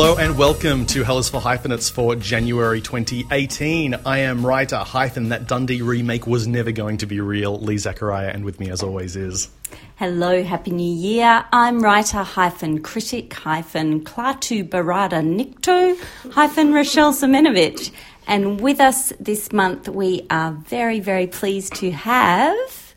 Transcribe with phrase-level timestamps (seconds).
[0.00, 3.96] Hello and welcome to Hell is for Hyphenates for January 2018.
[4.06, 7.58] I am writer hyphen that Dundee remake was never going to be real.
[7.58, 9.50] Lee Zachariah, and with me as always is.
[9.96, 11.44] Hello, Happy New Year.
[11.52, 15.98] I'm writer hyphen critic hyphen Klaatu Barada Nikto
[16.30, 17.90] hyphen Rochelle Siemienowicz.
[18.28, 22.87] And with us this month, we are very, very pleased to have.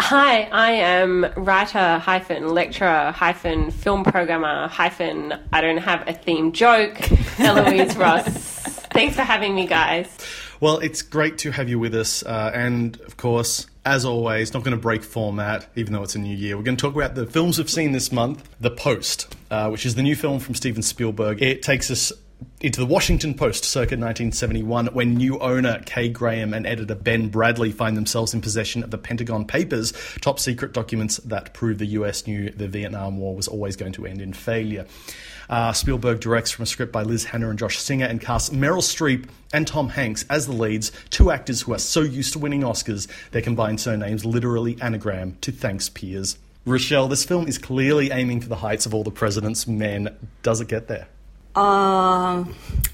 [0.00, 6.52] Hi, I am writer hyphen lecturer hyphen film programmer hyphen I don't have a theme
[6.52, 6.98] joke.
[7.38, 8.26] Eloise Ross.
[8.92, 10.08] Thanks for having me, guys.
[10.60, 14.64] Well, it's great to have you with us, uh, and of course, as always, not
[14.64, 16.56] going to break format, even though it's a new year.
[16.56, 18.48] We're going to talk about the films we've seen this month.
[18.60, 21.42] The Post, uh, which is the new film from Steven Spielberg.
[21.42, 22.12] It takes us
[22.60, 27.72] into the Washington Post circa 1971 when new owner Kay Graham and editor Ben Bradlee
[27.72, 32.26] find themselves in possession of the Pentagon Papers, top secret documents that prove the US
[32.26, 34.86] knew the Vietnam War was always going to end in failure.
[35.48, 38.82] Uh, Spielberg directs from a script by Liz Hanna and Josh Singer and casts Meryl
[38.82, 42.62] Streep and Tom Hanks as the leads, two actors who are so used to winning
[42.62, 46.36] Oscars their combined surnames literally anagram to thanks peers.
[46.66, 50.14] Rochelle, this film is clearly aiming for the heights of all the president's men.
[50.42, 51.08] Does it get there?
[51.58, 52.44] Uh,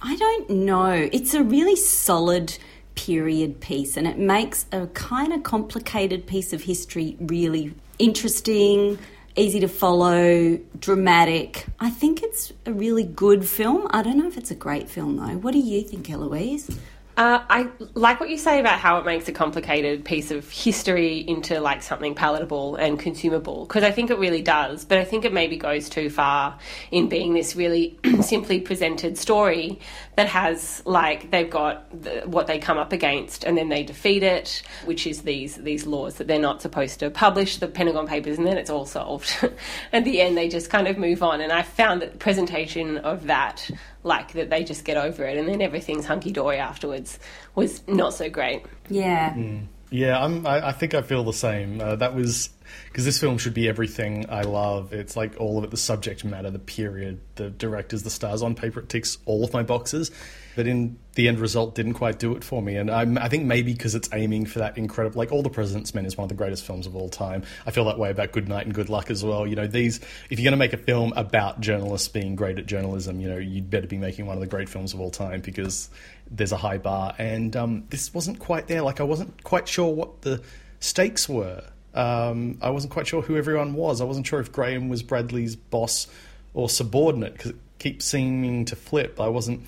[0.00, 1.10] I don't know.
[1.12, 2.56] It's a really solid
[2.94, 8.98] period piece and it makes a kind of complicated piece of history really interesting,
[9.36, 11.66] easy to follow, dramatic.
[11.78, 13.86] I think it's a really good film.
[13.90, 15.36] I don't know if it's a great film though.
[15.36, 16.70] What do you think, Eloise?
[17.16, 21.18] Uh, I like what you say about how it makes a complicated piece of history
[21.18, 25.24] into like something palatable and consumable because I think it really does, but I think
[25.24, 26.58] it maybe goes too far
[26.90, 29.78] in being this really simply presented story
[30.16, 34.24] that has like they've got the, what they come up against and then they defeat
[34.24, 38.38] it, which is these these laws that they're not supposed to publish the Pentagon Papers,
[38.38, 39.32] and then it's all solved.
[39.92, 42.98] At the end, they just kind of move on, and I found that the presentation
[42.98, 43.70] of that
[44.04, 47.18] like that they just get over it and then everything's hunky dory afterwards
[47.54, 48.64] was not so great.
[48.88, 49.32] Yeah.
[49.34, 49.66] Mm.
[49.90, 51.80] Yeah, I'm, I, I, think I feel the same.
[51.80, 52.50] Uh, that was
[52.86, 54.92] because this film should be everything I love.
[54.92, 58.42] It's like all of it the subject matter, the period, the directors, the stars.
[58.42, 60.10] On paper, it ticks all of my boxes
[60.54, 62.76] but in the end result didn't quite do it for me.
[62.76, 65.94] And I'm, i think maybe because it's aiming for that incredible, like All the President's
[65.94, 67.42] Men is one of the greatest films of all time.
[67.66, 69.46] I feel that way about Good Night and Good Luck as well.
[69.46, 70.00] You know, these
[70.30, 73.38] if you're going to make a film about journalists being great at journalism, you know,
[73.38, 75.88] you'd better be making one of the great films of all time because
[76.30, 77.14] there's a high bar.
[77.18, 78.82] And um, this wasn't quite there.
[78.82, 80.42] Like I wasn't quite sure what the
[80.80, 81.64] stakes were.
[81.94, 84.00] Um, I wasn't quite sure who everyone was.
[84.00, 86.08] I wasn't sure if Graham was Bradlee's boss
[86.52, 89.20] or subordinate because it keeps seeming to flip.
[89.20, 89.64] I wasn't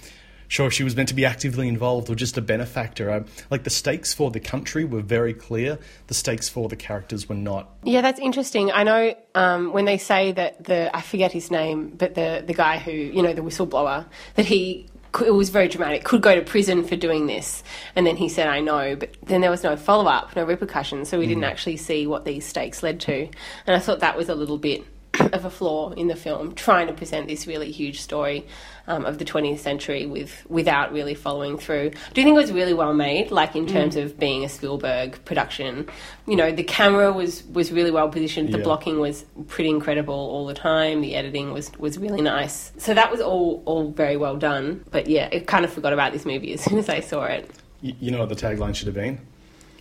[0.49, 3.11] sure she was meant to be actively involved or just a benefactor.
[3.11, 5.79] I, like the stakes for the country were very clear.
[6.07, 7.71] The stakes for the characters were not.
[7.85, 8.71] Yeah, that's interesting.
[8.73, 12.55] I know um, when they say that the I forget his name, but the the
[12.55, 14.89] guy who you know the whistleblower that he
[15.25, 16.05] it was very dramatic.
[16.05, 17.63] Could go to prison for doing this,
[17.95, 21.09] and then he said, "I know," but then there was no follow up, no repercussions,
[21.09, 21.29] so we mm.
[21.29, 23.29] didn't actually see what these stakes led to,
[23.67, 24.85] and I thought that was a little bit
[25.21, 28.47] of a flaw in the film, trying to present this really huge story
[28.87, 31.91] um, of the 20th century with without really following through.
[31.95, 34.03] I do think it was really well made, like in terms mm.
[34.03, 35.89] of being a Spielberg production.
[36.27, 38.53] You know, the camera was was really well positioned.
[38.53, 38.65] The yeah.
[38.65, 41.01] blocking was pretty incredible all the time.
[41.01, 42.73] The editing was was really nice.
[42.79, 44.85] So that was all all very well done.
[44.91, 47.51] But yeah, I kind of forgot about this movie as soon as I saw it.
[47.83, 49.21] You, you know what the tagline should have been?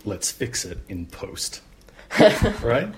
[0.04, 1.62] Let's fix it in post.
[2.62, 2.92] right?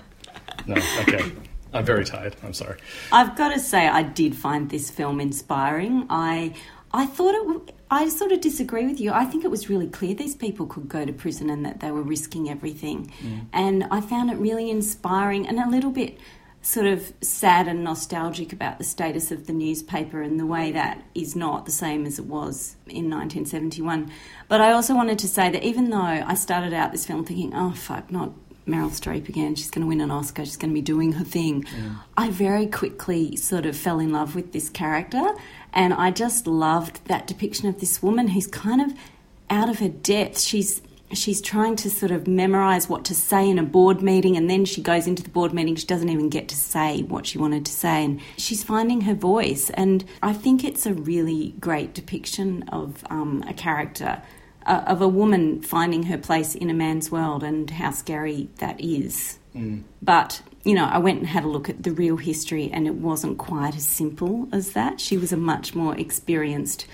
[0.67, 0.75] No.
[1.01, 1.31] Okay.
[1.73, 2.35] I'm very tired.
[2.43, 2.79] I'm sorry.
[3.11, 6.07] I've got to say, I did find this film inspiring.
[6.09, 6.53] I
[6.91, 7.75] I thought it.
[7.91, 9.11] I sort of disagree with you.
[9.11, 11.91] I think it was really clear these people could go to prison and that they
[11.91, 13.11] were risking everything.
[13.21, 13.45] Mm.
[13.51, 16.19] And I found it really inspiring and a little bit
[16.61, 21.01] sort of sad and nostalgic about the status of the newspaper and the way that
[21.15, 24.11] is not the same as it was in 1971.
[24.47, 27.53] But I also wanted to say that even though I started out this film thinking,
[27.55, 28.33] oh, fuck, not
[28.69, 29.55] Meryl Streep again.
[29.55, 30.45] She's going to win an Oscar.
[30.45, 31.65] She's going to be doing her thing.
[31.75, 31.95] Yeah.
[32.17, 35.33] I very quickly sort of fell in love with this character,
[35.73, 38.97] and I just loved that depiction of this woman who's kind of
[39.49, 40.39] out of her depth.
[40.39, 40.81] She's
[41.13, 44.65] she's trying to sort of memorize what to say in a board meeting and then
[44.65, 47.65] she goes into the board meeting she doesn't even get to say what she wanted
[47.65, 52.63] to say and she's finding her voice and i think it's a really great depiction
[52.69, 54.21] of um, a character
[54.69, 58.79] uh, of a woman finding her place in a man's world and how scary that
[58.79, 59.39] is.
[59.55, 59.83] Mm.
[60.01, 62.93] But, you know, I went and had a look at the real history and it
[62.93, 65.01] wasn't quite as simple as that.
[65.01, 66.85] She was a much more experienced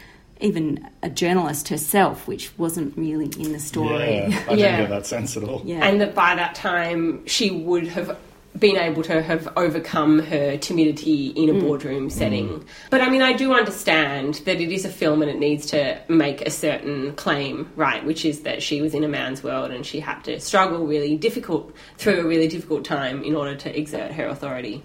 [0.41, 3.99] even a journalist herself, which wasn't really in the story.
[3.99, 5.61] Yeah, I didn't get that sense at all.
[5.63, 5.85] Yeah.
[5.85, 8.17] And that by that time she would have
[8.57, 11.61] been able to have overcome her timidity in a mm.
[11.61, 12.11] boardroom mm.
[12.11, 12.65] setting.
[12.89, 16.01] But I mean, I do understand that it is a film and it needs to
[16.07, 18.05] make a certain claim, right?
[18.05, 21.17] Which is that she was in a man's world and she had to struggle really
[21.17, 24.83] difficult through a really difficult time in order to exert her authority.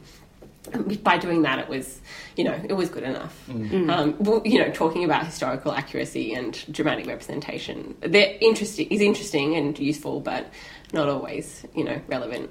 [1.02, 2.00] By doing that, it was,
[2.36, 3.48] you know, it was good enough.
[3.90, 9.56] Um, well, you know, talking about historical accuracy and dramatic representation, they're interesting is interesting
[9.56, 10.52] and useful, but
[10.92, 12.50] not always, you know, relevant.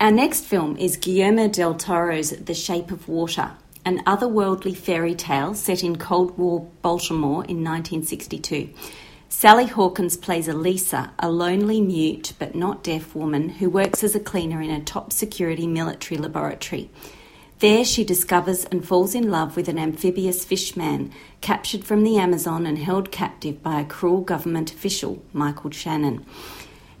[0.00, 3.52] Our next film is Guillermo del Toro's The Shape of Water,
[3.84, 8.70] an otherworldly fairy tale set in Cold War Baltimore in 1962.
[9.28, 14.20] Sally Hawkins plays Elisa, a lonely, mute but not deaf woman who works as a
[14.20, 16.90] cleaner in a top security military laboratory.
[17.60, 21.12] There, she discovers and falls in love with an amphibious fishman
[21.42, 26.24] captured from the Amazon and held captive by a cruel government official, Michael Shannon.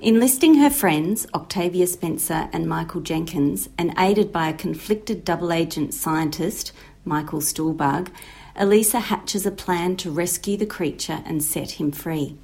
[0.02, 5.94] Enlisting her friends, Octavia Spencer and Michael Jenkins, and aided by a conflicted double agent
[5.94, 6.72] scientist,
[7.06, 8.10] Michael Stuhlbarg,
[8.54, 12.36] Elisa hatches a plan to rescue the creature and set him free.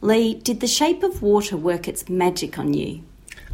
[0.00, 3.02] Lee, did the shape of water work its magic on you?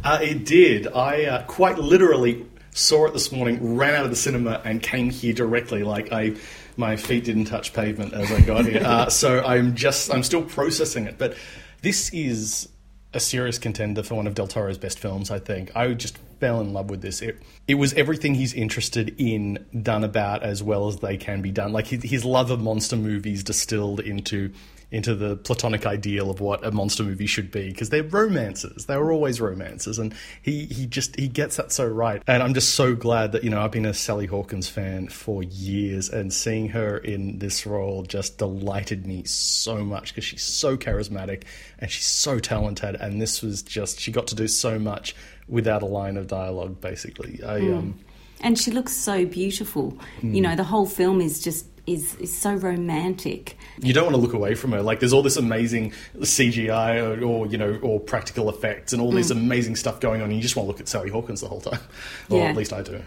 [0.05, 0.87] Uh, it did.
[0.87, 5.09] I uh, quite literally saw it this morning, ran out of the cinema, and came
[5.09, 5.83] here directly.
[5.83, 6.35] Like I,
[6.77, 8.81] my feet didn't touch pavement as I got here.
[8.83, 11.17] Uh, so I'm just, I'm still processing it.
[11.17, 11.35] But
[11.81, 12.67] this is
[13.13, 15.31] a serious contender for one of Del Toro's best films.
[15.31, 17.21] I think I just fell in love with this.
[17.21, 21.51] It, it was everything he's interested in done about as well as they can be
[21.51, 21.71] done.
[21.71, 24.51] Like his, his love of monster movies distilled into
[24.93, 28.85] into the platonic ideal of what a monster movie should be because they're romances.
[28.85, 32.21] They were always romances, and he he just he gets that so right.
[32.27, 35.41] And I'm just so glad that you know I've been a Sally Hawkins fan for
[35.41, 40.77] years, and seeing her in this role just delighted me so much because she's so
[40.77, 41.45] charismatic
[41.79, 42.95] and she's so talented.
[42.95, 45.15] And this was just she got to do so much
[45.47, 46.79] without a line of dialogue.
[46.79, 47.99] Basically, I um.
[48.41, 49.97] And she looks so beautiful.
[50.21, 53.57] You know, the whole film is just is, is so romantic.
[53.81, 54.81] you don't want to look away from her.
[54.81, 59.11] Like there's all this amazing CGI or, or you know or practical effects and all
[59.11, 60.27] this amazing stuff going on.
[60.29, 61.79] And you just want to look at Sally Hawkins the whole time,
[62.29, 62.45] or Yeah.
[62.45, 63.01] at least I do.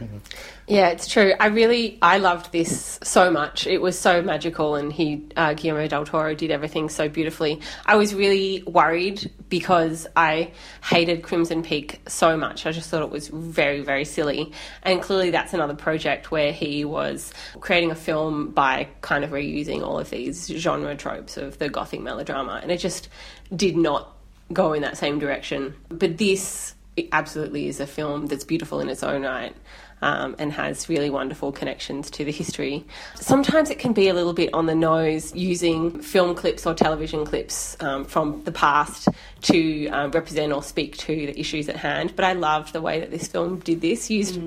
[0.66, 1.32] Yeah, it's true.
[1.40, 3.66] I really, I loved this so much.
[3.66, 7.60] It was so magical, and he, uh, Guillermo del Toro, did everything so beautifully.
[7.86, 10.52] I was really worried because I
[10.82, 12.66] hated Crimson Peak so much.
[12.66, 14.52] I just thought it was very, very silly.
[14.82, 19.82] And clearly, that's another project where he was creating a film by kind of reusing
[19.82, 23.08] all of these genre tropes of the gothic melodrama, and it just
[23.54, 24.16] did not
[24.52, 25.74] go in that same direction.
[25.88, 26.74] But this
[27.12, 29.54] absolutely is a film that's beautiful in its own right.
[30.02, 32.84] Um, and has really wonderful connections to the history.
[33.14, 37.24] Sometimes it can be a little bit on the nose using film clips or television
[37.24, 39.08] clips um, from the past
[39.40, 42.14] to um, represent or speak to the issues at hand.
[42.14, 44.38] But I loved the way that this film did this, used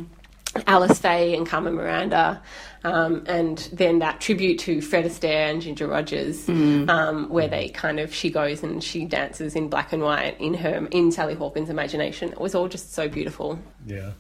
[0.68, 2.42] Alice Faye and Carmen Miranda,
[2.84, 6.48] um, and then that tribute to Fred Astaire and Ginger Rogers,
[6.90, 10.54] um, where they kind of she goes and she dances in black and white in
[10.54, 12.30] her in Sally Hawkins' imagination.
[12.32, 13.60] It was all just so beautiful.
[13.86, 14.12] Yeah.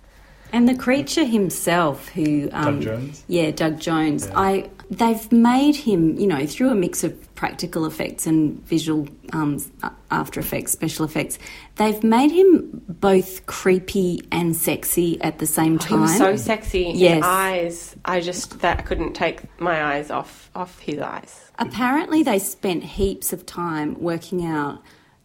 [0.51, 3.23] And the creature himself, who um, Doug Jones?
[3.27, 4.27] yeah, Doug Jones.
[4.35, 9.63] I they've made him, you know, through a mix of practical effects and visual um,
[10.09, 11.37] After Effects, special effects.
[11.75, 16.01] They've made him both creepy and sexy at the same He time.
[16.01, 16.85] was so sexy.
[16.91, 17.23] His Yes.
[17.23, 21.51] eyes, I just that I couldn't take my eyes off off his eyes.
[21.59, 24.81] Apparently, they spent heaps of time working out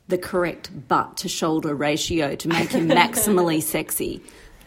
[0.08, 4.20] the correct butt to shoulder ratio to make him maximally sexy.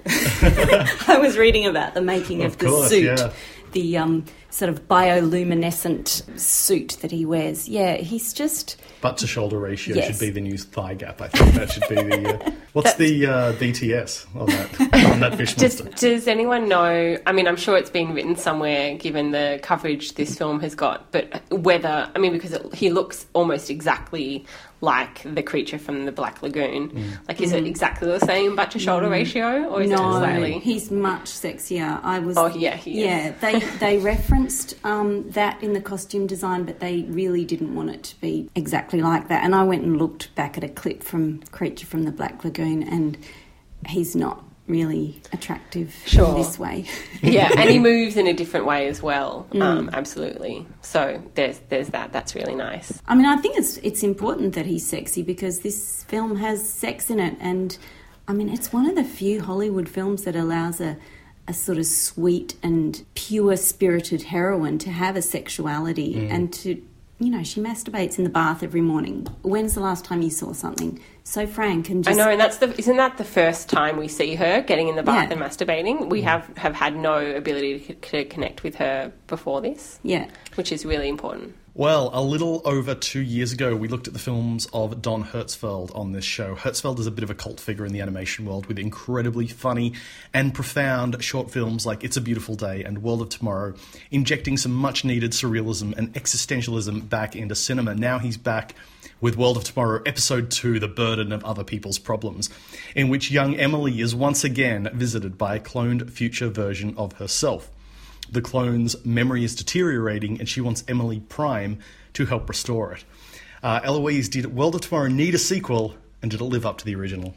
[1.08, 3.32] I was reading about the making of, Of the course, suit, yeah.
[3.74, 7.68] the um, sort of bioluminescent suit that he wears.
[7.68, 8.78] Yeah, he's just.
[9.08, 10.08] Butt to shoulder ratio Yes.
[10.08, 11.22] should be the new thigh gap.
[11.22, 12.44] I think that should be the.
[12.44, 16.10] Uh, what's the uh, BTS on that on that fish Does, monster?
[16.10, 17.18] does anyone know?
[17.26, 21.10] I mean, I'm sure it's been written somewhere given the coverage this film has got,
[21.14, 24.46] but whether, I mean, because it, he looks almost exactly
[24.82, 26.90] like the creature from the Black Lagoon.
[26.92, 27.28] Mm.
[27.28, 30.60] Like, is it exactly the same butt to shoulder ratio, or is it no, slightly?
[30.60, 32.00] he's much sexier.
[32.04, 32.38] I was.
[32.38, 33.06] Oh, yeah, he is.
[33.06, 33.32] yeah.
[33.40, 38.04] They they referenced um, that in the costume design, but they really didn't want it
[38.04, 39.44] to be exactly like that.
[39.44, 42.84] And I went and looked back at a clip from Creature from the Black Lagoon,
[42.84, 43.18] and
[43.88, 46.28] he's not really attractive Sure.
[46.30, 46.86] in this way.
[47.22, 49.48] yeah, and he moves in a different way as well.
[49.52, 49.62] Mm.
[49.62, 50.66] Um, absolutely.
[50.82, 52.12] So there's there's that.
[52.12, 53.02] That's really nice.
[53.08, 57.10] I mean, I think it's it's important that he's sexy because this film has sex
[57.10, 57.78] in it, and
[58.28, 60.98] I mean, it's one of the few Hollywood films that allows a
[61.50, 66.82] a sort of sweet and pure spirited heroine to have a sexuality and to
[67.20, 69.28] you know she masturbates in the bath every morning.
[69.42, 72.20] When's the last time you saw something so frank and just...
[72.20, 74.96] I know, and that's the isn't that the first time we see her getting in
[74.96, 75.34] the bath Yeah.
[75.36, 76.10] and masturbating?
[76.10, 80.28] We have have had no ability to, to connect with her before this, yeah.
[80.56, 81.56] which is really important.
[81.78, 85.96] Well, a little over two years ago, we looked at the films of Don Hertzfeldt
[85.96, 86.56] on this show.
[86.56, 89.94] Hertzfeldt is a bit of a cult figure in the animation world with incredibly funny
[90.34, 93.76] and profound short films like It's a Beautiful Day and World of Tomorrow,
[94.10, 97.94] injecting some much needed surrealism and existentialism back into cinema.
[97.94, 98.74] Now he's back
[99.22, 102.50] with World of Tomorrow, Episode 2 The Burden of Other People's Problems,
[102.96, 107.70] in which young Emily is once again visited by a cloned future version of herself.
[108.32, 111.80] The clone's memory is deteriorating, and she wants Emily Prime
[112.14, 113.04] to help restore it.
[113.64, 116.86] Uh, Eloise, did World of Tomorrow need a sequel, and did it live up to
[116.86, 117.34] the original?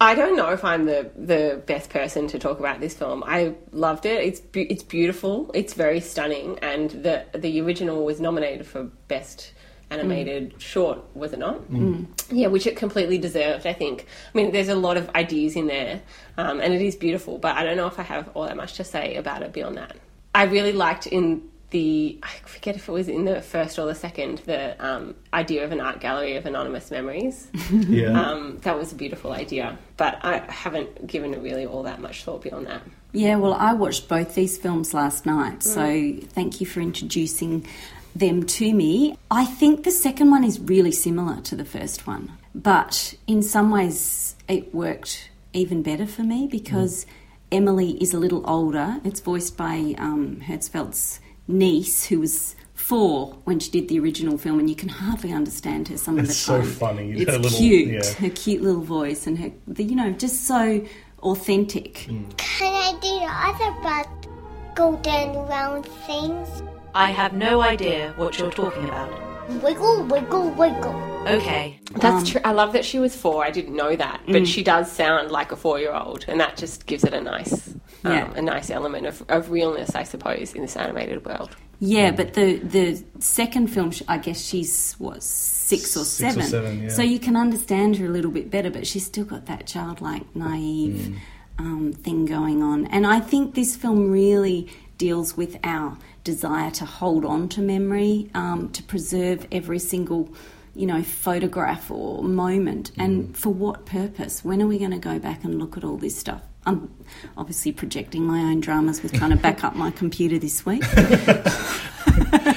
[0.00, 3.22] I don't know if I'm the, the best person to talk about this film.
[3.24, 4.22] I loved it.
[4.24, 5.50] It's be- it's beautiful.
[5.54, 9.52] It's very stunning, and the the original was nominated for best
[9.90, 11.70] animated short, was it not?
[11.70, 12.06] Mm.
[12.30, 13.66] Yeah, which it completely deserved.
[13.66, 14.06] I think.
[14.34, 16.02] I mean, there's a lot of ideas in there,
[16.36, 17.38] um, and it is beautiful.
[17.38, 19.76] But I don't know if I have all that much to say about it beyond
[19.76, 19.96] that.
[20.34, 23.96] I really liked in the I forget if it was in the first or the
[23.96, 27.48] second the um, idea of an art gallery of anonymous memories.
[27.70, 28.20] Yeah.
[28.20, 32.24] Um, that was a beautiful idea, but I haven't given it really all that much
[32.24, 32.82] thought beyond that.
[33.12, 37.66] Yeah, well, I watched both these films last night, so thank you for introducing
[38.14, 39.16] them to me.
[39.30, 43.70] I think the second one is really similar to the first one, but in some
[43.70, 47.06] ways it worked even better for me because
[47.54, 49.00] Emily is a little older.
[49.04, 54.58] It's voiced by um, Hertzfeldt's niece, who was four when she did the original film,
[54.58, 56.68] and you can hardly understand her some of the It's so time.
[56.68, 58.12] funny, It's her little- cute, yeah.
[58.14, 60.84] her cute little voice, and her, the, you know, just so
[61.22, 61.94] authentic.
[61.94, 62.26] Can
[62.60, 66.48] I do the other but golden round things?
[66.92, 69.12] I have no idea what you're talking about.
[69.48, 70.94] Wiggle, wiggle, wiggle.
[71.28, 71.78] Okay.
[71.96, 72.40] That's true.
[72.44, 73.44] I love that she was four.
[73.44, 77.04] I didn't know that, but she does sound like a four-year-old, and that just gives
[77.04, 77.68] it a nice,
[78.04, 78.32] um, Yeah.
[78.34, 81.50] a nice element of, of realness, I suppose, in this animated world.
[81.80, 86.42] Yeah, but the the second film, I guess she's what six or Six or seven.
[86.44, 86.88] seven, yeah.
[86.88, 90.34] So you can understand her a little bit better, but she's still got that childlike,
[90.34, 91.16] naive Mm.
[91.58, 92.86] um, thing going on.
[92.86, 98.30] And I think this film really deals with our desire to hold on to memory,
[98.34, 100.28] um, to preserve every single.
[100.76, 103.04] You know, photograph or moment, Mm.
[103.04, 104.44] and for what purpose?
[104.44, 106.42] When are we going to go back and look at all this stuff?
[106.66, 106.90] I'm
[107.36, 110.82] obviously projecting my own dramas with trying to back up my computer this week.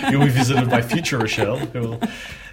[0.10, 1.66] You'll be visited by future Rochelle.
[1.74, 2.00] Will,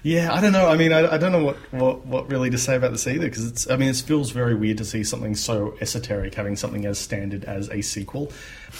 [0.03, 0.69] yeah, I don't know.
[0.69, 3.27] I mean, I, I don't know what, what, what really to say about this either
[3.27, 3.71] because it's.
[3.71, 7.45] I mean, it feels very weird to see something so esoteric having something as standard
[7.45, 8.33] as a sequel,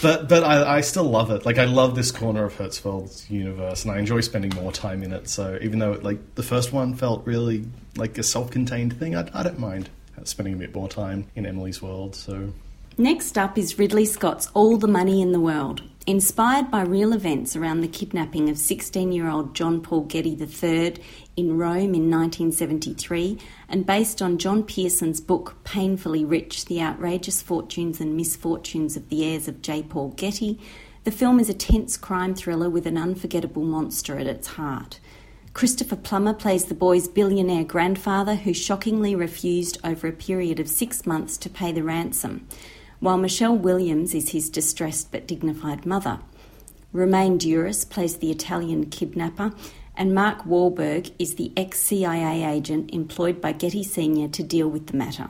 [0.03, 1.47] but but I, I still love it.
[1.47, 5.13] Like I love this corner of Hertzfeldt's universe, and I enjoy spending more time in
[5.13, 5.29] it.
[5.29, 7.65] So even though like the first one felt really
[7.97, 9.91] like a self-contained thing, I, I don't mind
[10.29, 12.15] spending a bit more time in Emily's world.
[12.15, 12.53] So
[12.97, 15.83] Next up is Ridley Scott's All the Money in the World.
[16.07, 20.95] Inspired by real events around the kidnapping of 16 year old John Paul Getty III
[21.37, 23.39] in Rome in 1973,
[23.69, 29.25] and based on John Pearson's book Painfully Rich The Outrageous Fortunes and Misfortunes of the
[29.25, 29.83] Heirs of J.
[29.83, 30.61] Paul Getty,
[31.03, 35.01] the film is a tense crime thriller with an unforgettable monster at its heart.
[35.55, 41.07] Christopher Plummer plays the boy's billionaire grandfather who shockingly refused over a period of six
[41.07, 42.49] months to pay the ransom,
[42.99, 46.19] while Michelle Williams is his distressed but dignified mother.
[46.93, 49.53] Romain Duris plays the Italian kidnapper,
[49.97, 54.27] and Mark Wahlberg is the ex CIA agent employed by Getty Sr.
[54.27, 55.29] to deal with the matter.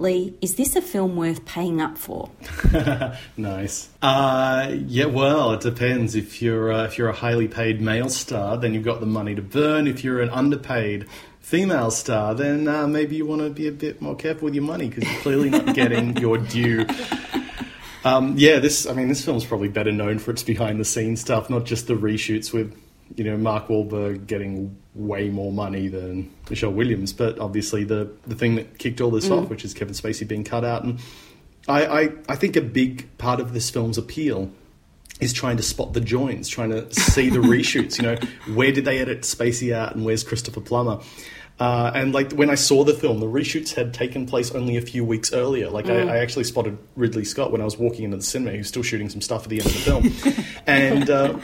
[0.00, 2.30] Lee, is this a film worth paying up for?
[3.36, 3.88] Nice.
[4.00, 5.06] Uh, yeah.
[5.06, 6.14] Well, it depends.
[6.14, 9.34] If you're uh, if you're a highly paid male star, then you've got the money
[9.34, 9.86] to burn.
[9.86, 11.06] If you're an underpaid
[11.40, 14.64] female star, then uh, maybe you want to be a bit more careful with your
[14.64, 16.86] money because you're clearly not getting your due.
[18.04, 18.86] Um, yeah, this.
[18.86, 21.86] I mean, this film's probably better known for its behind the scenes stuff, not just
[21.88, 22.74] the reshoots with,
[23.16, 28.34] you know, Mark Wahlberg getting way more money than Michelle Williams, but obviously the the
[28.34, 31.00] thing that kicked all this off, which is Kevin Spacey being cut out, and
[31.68, 34.50] I, I I think a big part of this film's appeal
[35.20, 37.98] is trying to spot the joins, trying to see the reshoots.
[37.98, 41.00] You know, where did they edit Spacey out, and where's Christopher Plummer?
[41.60, 44.80] Uh, and like when I saw the film, the reshoots had taken place only a
[44.80, 45.68] few weeks earlier.
[45.68, 48.56] Like I, I actually spotted Ridley Scott when I was walking into the cinema.
[48.56, 49.78] who's still shooting some stuff at the end of the
[50.32, 51.38] film, and uh,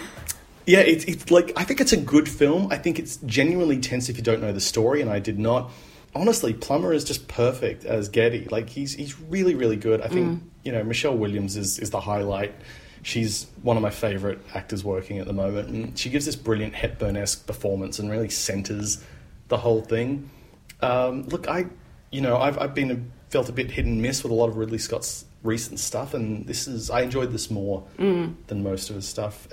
[0.67, 2.71] yeah, it's it's like I think it's a good film.
[2.73, 5.71] I think it's genuinely tense if you don't know the story, and I did not.
[6.15, 8.49] Honestly, Plummer is just perfect as Getty.
[8.51, 10.01] Like he's he's really really good.
[10.01, 12.55] I think you know Michelle Williams is is the highlight.
[13.03, 16.75] She's one of my favorite actors working at the moment, and she gives this brilliant
[16.75, 19.05] Hepburn esque performance and really centers
[19.47, 20.29] the whole thing.
[20.81, 21.67] Um, look, I,
[22.11, 22.99] you know, I've, I've been a,
[23.31, 26.47] felt a bit hit and miss with a lot of Ridley Scott's recent stuff, and
[26.49, 27.87] this is I enjoyed this more
[28.49, 29.47] than most of his stuff.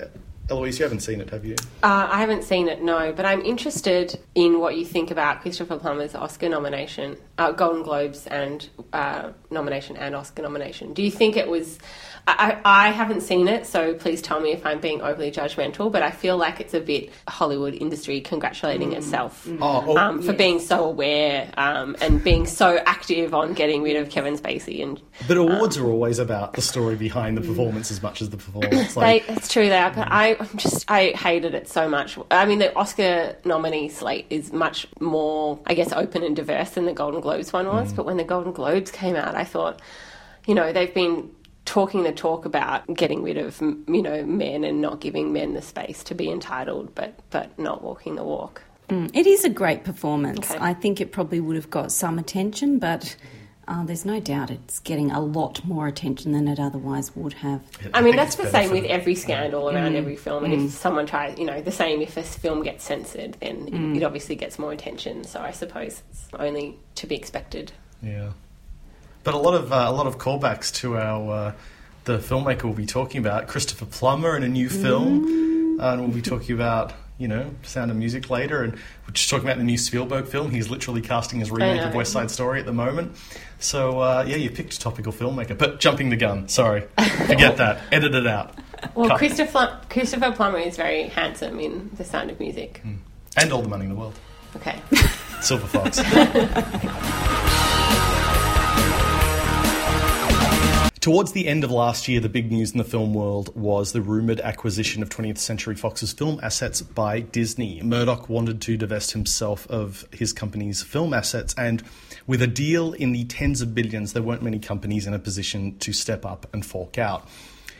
[0.50, 1.54] Eloise, you haven't seen it, have you?
[1.82, 5.78] Uh, I haven't seen it, no, but I'm interested in what you think about Christopher
[5.78, 10.92] Plummer's Oscar nomination, uh, Golden Globes and uh, nomination and Oscar nomination.
[10.92, 11.78] Do you think it was?
[12.26, 15.92] I, I I haven't seen it, so please tell me if I'm being overly judgmental.
[15.92, 20.32] But I feel like it's a bit Hollywood industry congratulating itself Oh, oh, um, for
[20.32, 24.82] being so aware um, and being so active on getting rid of Kevin Spacey.
[24.82, 28.36] And but awards are always about the story behind the performance as much as the
[28.38, 28.94] performance.
[28.94, 29.90] they, Like, that's true, they are.
[29.90, 32.18] But I I'm just I hated it so much.
[32.30, 36.86] I mean, the Oscar nominee slate is much more, I guess, open and diverse than
[36.86, 37.92] the Golden Globes one was.
[37.92, 39.80] But when the Golden Globes came out, I thought,
[40.46, 41.30] you know, they've been
[41.64, 45.62] talking the talk about getting rid of you know men and not giving men the
[45.62, 48.62] space to be entitled, but but not walking the walk.
[48.88, 50.50] Mm, It is a great performance.
[50.50, 50.58] Okay.
[50.60, 53.16] I think it probably would have got some attention, but
[53.66, 57.62] uh, there's no doubt it's getting a lot more attention than it otherwise would have.
[57.92, 60.44] I mean, think that's the same with every scandal around every film.
[60.44, 63.98] And if someone tries, you know, the same if a film gets censored, then it,
[63.98, 65.24] it obviously gets more attention.
[65.24, 67.72] So I suppose it's only to be expected.
[68.02, 68.32] Yeah,
[69.22, 71.52] but a lot of uh, a lot of callbacks to our uh,
[72.04, 76.10] the filmmaker we'll be talking about, Christopher Plummer, in a new film, uh, and we'll
[76.10, 79.64] be talking about you know Sound of Music later, and we're just talking about the
[79.64, 80.50] new Spielberg film.
[80.50, 81.94] He's literally casting his remake of.
[81.94, 83.16] West Side Story at the moment.
[83.58, 86.48] So uh, yeah, you picked a topical filmmaker, but jumping the gun.
[86.48, 86.82] Sorry,
[87.26, 87.80] forget that.
[87.92, 88.58] Edit it out.
[88.94, 89.18] Well, Cut.
[89.18, 92.82] Christopher Christopher Plummer is very handsome in The Sound of Music.
[93.36, 94.18] and all the money in the world.
[94.56, 94.76] Okay.
[95.40, 95.98] Silver Fox.
[101.04, 104.00] Towards the end of last year, the big news in the film world was the
[104.00, 107.82] rumoured acquisition of 20th Century Fox's film assets by Disney.
[107.82, 111.82] Murdoch wanted to divest himself of his company's film assets, and
[112.26, 115.78] with a deal in the tens of billions, there weren't many companies in a position
[115.80, 117.28] to step up and fork out.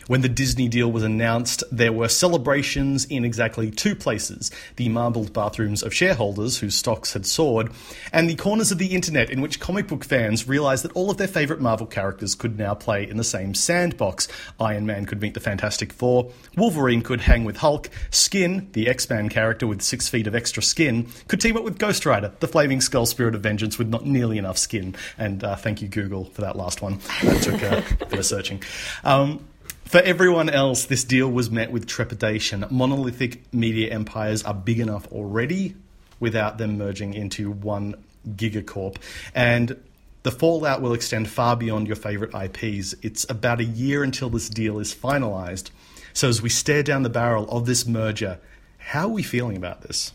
[0.07, 5.33] When the Disney deal was announced, there were celebrations in exactly two places the marbled
[5.33, 7.71] bathrooms of shareholders whose stocks had soared,
[8.12, 11.17] and the corners of the internet in which comic book fans realised that all of
[11.17, 14.29] their favourite Marvel characters could now play in the same sandbox.
[14.61, 19.09] Iron Man could meet the Fantastic Four, Wolverine could hang with Hulk, Skin, the X
[19.09, 22.49] Man character with six feet of extra skin, could team up with Ghost Rider, the
[22.49, 24.95] flaming skull spirit of vengeance with not nearly enough skin.
[25.19, 26.99] And uh, thank you, Google, for that last one.
[27.23, 28.62] That took uh, a bit of searching.
[29.03, 29.45] Um,
[29.85, 32.64] for everyone else, this deal was met with trepidation.
[32.70, 35.75] Monolithic media empires are big enough already
[36.20, 37.94] without them merging into one
[38.29, 38.97] gigacorp.
[39.35, 39.81] And
[40.23, 42.94] the fallout will extend far beyond your favourite IPs.
[43.03, 45.70] It's about a year until this deal is finalised.
[46.14, 48.38] So as we stare down the barrel of this merger,
[48.79, 50.12] how are we feeling about this?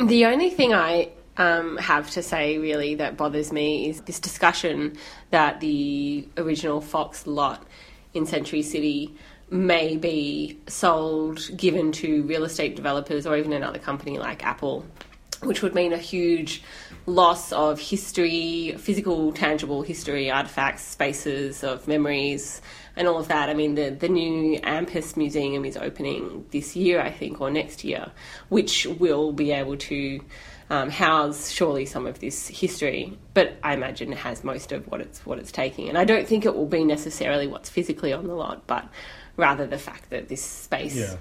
[0.00, 4.96] The only thing I um, have to say really that bothers me is this discussion
[5.30, 7.64] that the original Fox lot
[8.14, 9.14] in Century City
[9.50, 14.84] may be sold, given to real estate developers or even another company like Apple,
[15.42, 16.62] which would mean a huge
[17.06, 22.62] loss of history, physical, tangible history, artifacts, spaces of memories,
[22.96, 23.48] and all of that.
[23.48, 27.84] I mean, the, the new AMPAS Museum is opening this year, I think, or next
[27.84, 28.10] year,
[28.48, 30.20] which will be able to
[30.70, 33.16] um, house surely some of this history.
[33.34, 36.26] But I imagine it has most of what it's what it's taking, and I don't
[36.26, 38.88] think it will be necessarily what's physically on the lot, but
[39.36, 41.16] rather the fact that this space Yeah.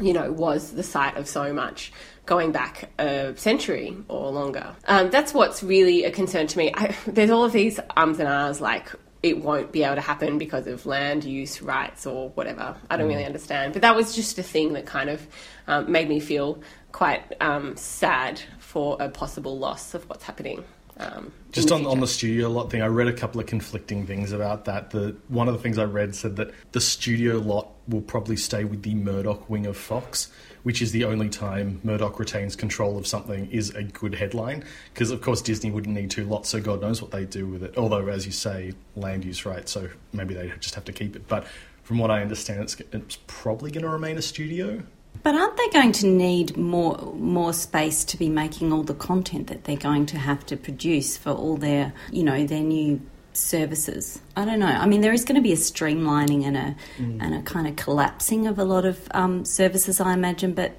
[0.00, 1.92] you know, was the site of so much
[2.26, 4.74] going back a century or longer.
[4.86, 6.70] Um, that's what's really a concern to me.
[6.74, 10.38] I, there's all of these ums and ahs like it won't be able to happen
[10.38, 12.74] because of land use rights or whatever.
[12.88, 13.74] I don't really understand.
[13.74, 15.26] But that was just a thing that kind of
[15.66, 16.60] um, made me feel
[16.92, 20.64] quite um, sad for a possible loss of what's happening.
[20.96, 24.06] Um, Just the on, on the studio lot thing, I read a couple of conflicting
[24.06, 24.90] things about that.
[24.90, 28.64] The one of the things I read said that the studio lot will probably stay
[28.64, 30.30] with the Murdoch wing of Fox,
[30.62, 34.64] which is the only time Murdoch retains control of something is a good headline.
[34.92, 37.62] Because of course Disney wouldn't need to lots, so God knows what they do with
[37.62, 37.76] it.
[37.76, 41.26] Although, as you say, land use rights, so maybe they just have to keep it.
[41.28, 41.46] But
[41.82, 44.82] from what I understand, it's, it's probably going to remain a studio.
[45.22, 49.48] But aren't they going to need more more space to be making all the content
[49.48, 53.00] that they're going to have to produce for all their you know their new
[53.36, 54.20] services?
[54.36, 54.66] I don't know.
[54.66, 57.76] I mean, there is going to be a streamlining and a and a kind of
[57.76, 60.54] collapsing of a lot of um, services, I imagine.
[60.54, 60.72] But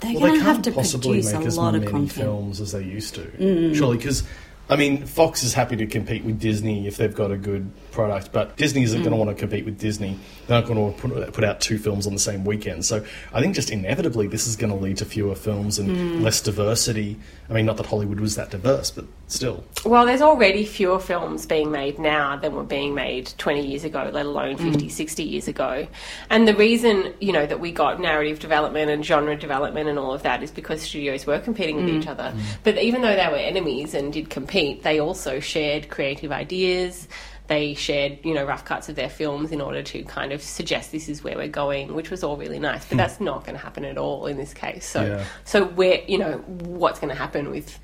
[0.00, 1.90] they're Well, going they to have to possibly produce make a as lot many of
[1.90, 2.12] content.
[2.12, 4.22] films as they used to, surely, because
[4.68, 8.32] I mean, Fox is happy to compete with Disney if they've got a good product,
[8.32, 9.26] but Disney isn't going to mm.
[9.26, 10.18] want to compete with Disney.
[10.46, 12.84] They're not going to put, put out two films on the same weekend.
[12.84, 16.22] So I think just inevitably this is going to lead to fewer films and mm.
[16.22, 17.18] less diversity.
[17.48, 19.64] I mean, not that Hollywood was that diverse, but still.
[19.84, 24.10] Well, there's already fewer films being made now than were being made 20 years ago,
[24.12, 24.72] let alone mm.
[24.72, 25.86] 50, 60 years ago.
[26.30, 30.12] And the reason, you know, that we got narrative development and genre development and all
[30.12, 32.34] of that is because studios were competing with each other.
[32.64, 37.08] But even though they were enemies and did compete, they also shared creative ideas.
[37.52, 40.90] They shared, you know, rough cuts of their films in order to kind of suggest
[40.90, 42.86] this is where we're going, which was all really nice.
[42.86, 42.96] But hmm.
[42.96, 44.86] that's not going to happen at all in this case.
[44.86, 45.24] So, Yeah.
[45.44, 47.78] so where, you know, what's going to happen with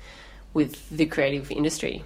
[0.55, 2.03] with the creative industry?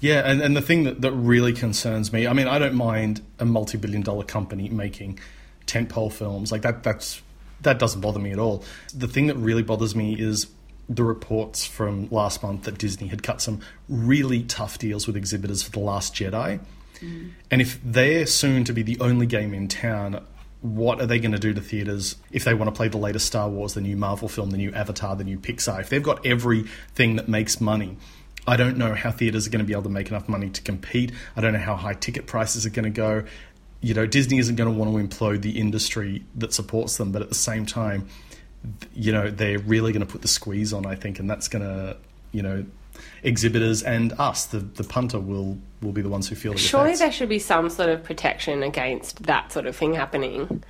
[0.00, 3.22] Yeah, and, and the thing that, that really concerns me, I mean, I don't mind
[3.38, 5.20] a multi billion dollar company making
[5.68, 6.50] tentpole films.
[6.50, 7.22] Like that that's
[7.60, 8.64] that doesn't bother me at all.
[8.92, 10.48] The thing that really bothers me is
[10.88, 15.62] the reports from last month that Disney had cut some really tough deals with exhibitors
[15.62, 16.58] for The Last Jedi.
[17.00, 17.30] Mm.
[17.50, 20.24] And if they're soon to be the only game in town,
[20.60, 23.26] what are they going to do to theaters if they want to play the latest
[23.26, 25.80] Star Wars, the new Marvel film, the new Avatar, the new Pixar?
[25.80, 27.96] If they've got everything that makes money,
[28.46, 30.62] I don't know how theaters are going to be able to make enough money to
[30.62, 31.12] compete.
[31.36, 33.24] I don't know how high ticket prices are going to go.
[33.80, 37.22] You know, Disney isn't going to want to implode the industry that supports them, but
[37.22, 38.08] at the same time,
[38.94, 41.62] you know, they're really going to put the squeeze on, I think, and that's going
[41.62, 41.96] to,
[42.32, 42.64] you know,
[43.22, 46.88] exhibitors and us, the, the punter, will will be the ones who feel the Surely
[46.88, 47.00] effects.
[47.00, 50.62] there should be some sort of protection against that sort of thing happening.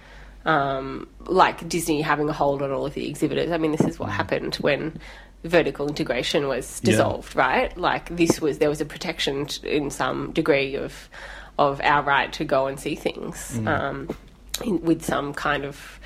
[0.45, 3.51] Um, like Disney having a hold on all of the exhibitors.
[3.51, 4.99] I mean, this is what happened when
[5.45, 6.93] vertical integration was Yeah.
[6.93, 7.77] dissolved, right?
[7.77, 11.09] Like this was there was a protection in some degree of
[11.59, 14.09] of our right to go and see things um,
[14.65, 15.99] in, with some kind of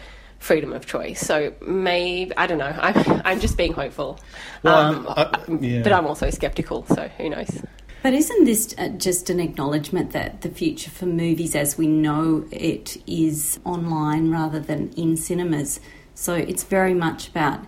[0.42, 1.20] freedom of choice.
[1.20, 2.74] So maybe I don't know.
[2.88, 4.18] I'm I'm just being hopeful,
[4.62, 5.83] Well, um, I'm- I- yeah.
[5.83, 6.85] but I'm also skeptical.
[6.87, 7.62] So who knows?
[8.02, 12.44] But isn't this uh, just an acknowledgement that the future for movies as we know
[12.50, 15.78] it is online rather than in cinemas?
[16.14, 17.61] So it's very much about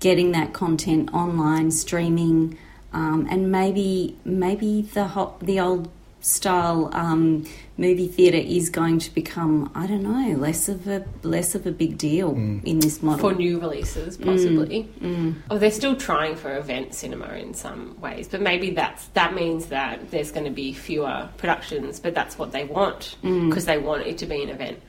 [0.00, 2.56] getting that content online, streaming,
[2.94, 5.90] um, and maybe maybe the ho- the old
[6.22, 7.44] style um,
[7.76, 11.72] movie theatre is going to become I don't know less of a less of a
[11.72, 12.64] big deal mm.
[12.64, 13.30] in this model.
[13.30, 14.88] for new releases, possibly.
[15.00, 15.16] Mm.
[15.16, 15.34] Mm.
[15.50, 19.66] Oh, they're still trying for event cinema in some ways, but maybe that's that means
[19.66, 24.06] that there's going to be fewer productions, but that's what they want because they want
[24.06, 24.80] it to be an event.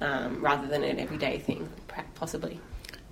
[0.00, 1.68] Um, rather than an everyday thing,
[2.16, 2.58] possibly.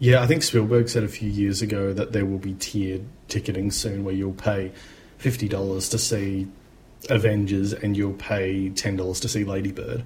[0.00, 3.70] Yeah, I think Spielberg said a few years ago that there will be tiered ticketing
[3.70, 4.72] soon where you'll pay
[5.20, 6.48] $50 to see
[7.08, 10.04] Avengers and you'll pay $10 to see Ladybird.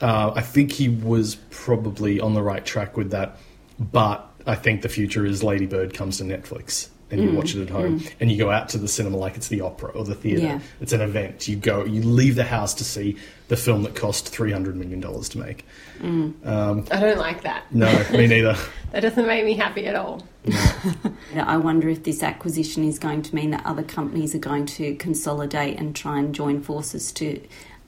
[0.00, 3.38] Uh, I think he was probably on the right track with that,
[3.78, 7.36] but I think the future is Ladybird comes to Netflix and you mm.
[7.36, 8.12] watch it at home mm.
[8.20, 10.42] and you go out to the cinema like it's the opera or the theatre.
[10.42, 10.60] Yeah.
[10.80, 11.48] It's an event.
[11.48, 13.16] You go, you leave the house to see
[13.48, 15.64] the film that cost $300 million to make.
[16.00, 16.46] Mm.
[16.46, 17.64] Um, I don't like that.
[17.72, 18.56] No, me neither.
[18.92, 20.22] That doesn't make me happy at all.
[21.34, 24.94] I wonder if this acquisition is going to mean that other companies are going to
[24.96, 27.40] consolidate and try and join forces to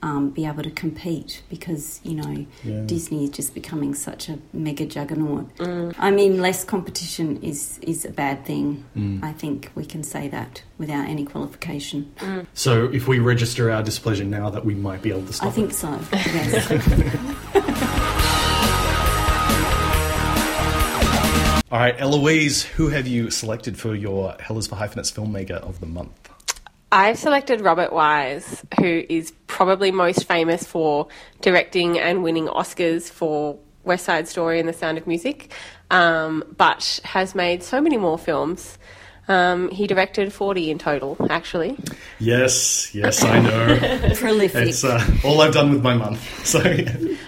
[0.02, 2.82] um, be able to compete because, you know, Yeah.
[2.86, 5.54] Disney is just becoming such a mega juggernaut.
[5.58, 5.94] Mm.
[5.98, 8.84] I mean, less competition is, is a bad thing.
[8.96, 9.22] Mm.
[9.22, 12.12] I think we can say that without any qualification.
[12.18, 12.46] Mm.
[12.54, 15.50] So if we register our displeasure now, that we might be able to stop I
[15.50, 15.74] think it.
[15.74, 16.70] so, yes.
[21.72, 25.78] All right, Eloise, who have you selected for your Hell is for Hyphenates filmmaker of
[25.78, 26.28] the month?
[26.92, 31.06] I've selected Robert Wise, who is probably most famous for
[31.40, 35.52] directing and winning Oscars for West Side Story and The Sound of Music,
[35.90, 38.76] um, but has made so many more films.
[39.28, 41.78] Um, he directed 40 in total, actually.
[42.18, 44.12] Yes, yes, I know.
[44.16, 44.68] Prolific.
[44.68, 46.20] it's uh, all I've done with my month.
[46.44, 46.60] So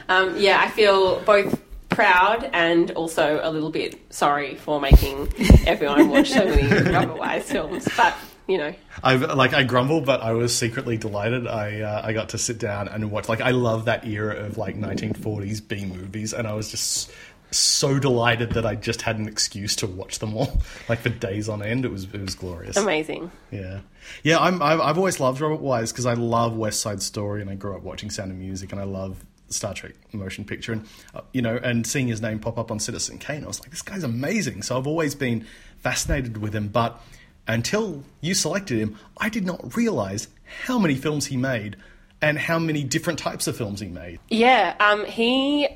[0.09, 5.33] Um, yeah, I feel both proud and also a little bit sorry for making
[5.67, 8.15] everyone watch so many Robert Wise films, but
[8.47, 8.75] you know.
[9.03, 11.47] I've like I grumble, but I was secretly delighted.
[11.47, 13.29] I uh, I got to sit down and watch.
[13.29, 17.13] Like I love that era of like 1940s B movies, and I was just
[17.55, 21.49] so delighted that I just had an excuse to watch them all, like for days
[21.49, 21.85] on end.
[21.85, 22.77] It was it was glorious.
[22.77, 23.31] Amazing.
[23.51, 23.81] Yeah,
[24.23, 24.39] yeah.
[24.39, 27.55] I'm I've, I've always loved Robert Wise because I love West Side Story and I
[27.55, 31.21] grew up watching Sound of Music and I love Star Trek motion picture and uh,
[31.33, 33.83] you know and seeing his name pop up on Citizen Kane, I was like, this
[33.83, 34.63] guy's amazing.
[34.63, 35.47] So I've always been
[35.79, 37.01] fascinated with him, but
[37.47, 40.29] until you selected him, I did not realize
[40.65, 41.77] how many films he made
[42.21, 44.21] and how many different types of films he made.
[44.29, 45.69] Yeah, um, he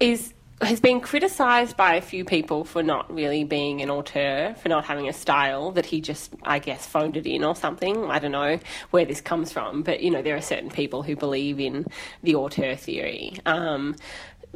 [0.00, 4.68] is has been criticised by a few people for not really being an auteur, for
[4.68, 8.10] not having a style, that he just, I guess, phoned it in or something.
[8.10, 8.58] I don't know
[8.90, 11.86] where this comes from, but you know, there are certain people who believe in
[12.24, 13.38] the auteur theory.
[13.46, 13.94] Um,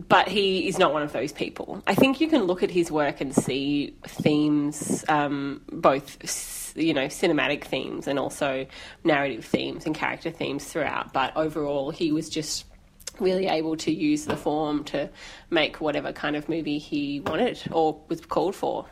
[0.08, 1.82] but he is not one of those people.
[1.86, 7.06] I think you can look at his work and see themes, um, both you know
[7.06, 8.66] cinematic themes and also
[9.04, 11.12] narrative themes and character themes throughout.
[11.12, 12.64] But overall, he was just
[13.20, 15.08] really able to use the form to
[15.50, 18.86] make whatever kind of movie he wanted or was called for.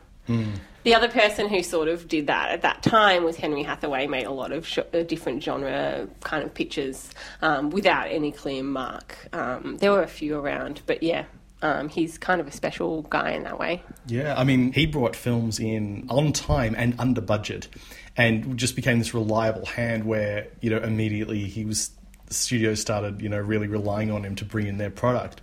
[0.82, 4.06] The other person who sort of did that at that time was Henry Hathaway.
[4.06, 7.10] Made a lot of sh- different genre kind of pictures
[7.42, 9.28] um, without any clear mark.
[9.32, 11.24] Um, there were a few around, but yeah,
[11.62, 13.82] um, he's kind of a special guy in that way.
[14.06, 17.68] Yeah, I mean, he brought films in on time and under budget,
[18.16, 21.90] and just became this reliable hand where you know immediately he was
[22.26, 25.42] the studio started you know really relying on him to bring in their product.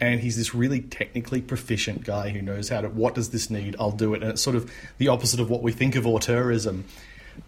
[0.00, 2.88] And he's this really technically proficient guy who knows how to.
[2.88, 3.76] What does this need?
[3.78, 4.22] I'll do it.
[4.22, 6.84] And it's sort of the opposite of what we think of auteurism.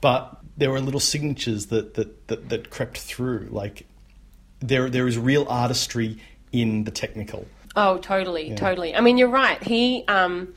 [0.00, 3.48] But there were little signatures that that, that, that crept through.
[3.50, 3.86] Like
[4.60, 6.18] there there is real artistry
[6.52, 7.46] in the technical.
[7.76, 8.94] Oh, totally, totally.
[8.94, 9.60] I mean, you're right.
[9.62, 10.54] He um,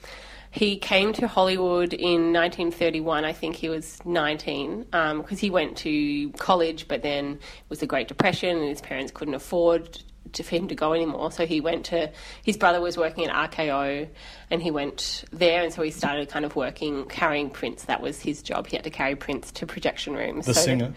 [0.52, 3.26] he came to Hollywood in 1931.
[3.26, 7.88] I think he was 19 because he went to college, but then it was the
[7.88, 10.02] Great Depression, and his parents couldn't afford
[10.34, 11.32] for him to go anymore.
[11.32, 12.12] So he went to
[12.44, 14.08] his brother was working at RKO,
[14.52, 17.86] and he went there, and so he started kind of working carrying prints.
[17.86, 18.68] That was his job.
[18.68, 20.46] He had to carry prints to projection rooms.
[20.46, 20.94] The so that- singer.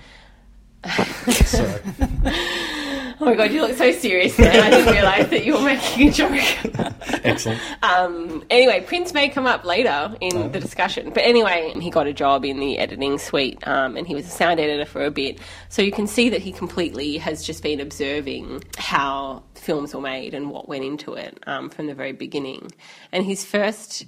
[1.45, 2.87] Sorry.
[3.23, 4.39] oh my god, you look so serious.
[4.39, 4.49] Now.
[4.49, 6.95] I didn't realise that you were making a joke.
[7.23, 7.61] Excellent.
[7.83, 11.11] Um, anyway, Prince may come up later in the discussion.
[11.11, 14.31] But anyway, he got a job in the editing suite um, and he was a
[14.31, 15.39] sound editor for a bit.
[15.69, 20.33] So you can see that he completely has just been observing how films were made
[20.33, 22.73] and what went into it um, from the very beginning.
[23.13, 24.07] And his first.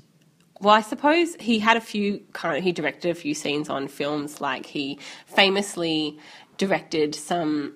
[0.63, 3.89] Well, I suppose he had a few kind of, he directed a few scenes on
[3.89, 6.19] films, like he famously
[6.57, 7.75] directed some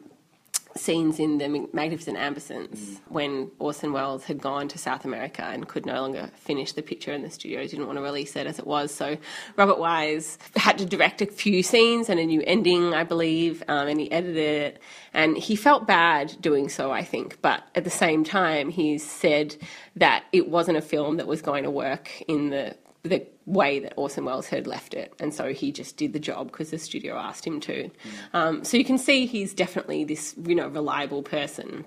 [0.78, 5.86] scenes in the Magnificent Ambersons when Orson Welles had gone to South America and could
[5.86, 8.66] no longer finish the picture, and the studio didn't want to release it as it
[8.66, 8.92] was.
[8.92, 9.16] So
[9.56, 13.88] Robert Wise had to direct a few scenes and a new ending, I believe, um,
[13.88, 14.82] and he edited it.
[15.12, 19.56] And he felt bad doing so, I think, but at the same time, he said
[19.96, 23.94] that it wasn't a film that was going to work in the the way that
[23.96, 27.16] Orson Welles had left it, and so he just did the job because the studio
[27.16, 27.90] asked him to.
[28.32, 31.84] Um, so you can see he's definitely this you know reliable person.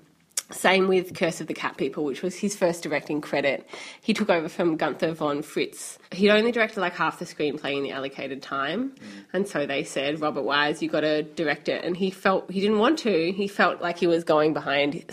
[0.50, 3.68] Same with Curse of the Cat People, which was his first directing credit.
[4.00, 5.96] He took over from Gunther von Fritsch.
[6.12, 8.96] He'd only directed like half the screenplay in the allocated time,
[9.32, 12.60] and so they said, "Robert Wise, you've got to direct it." And he felt he
[12.60, 13.30] didn't want to.
[13.30, 15.04] He felt like he was going behind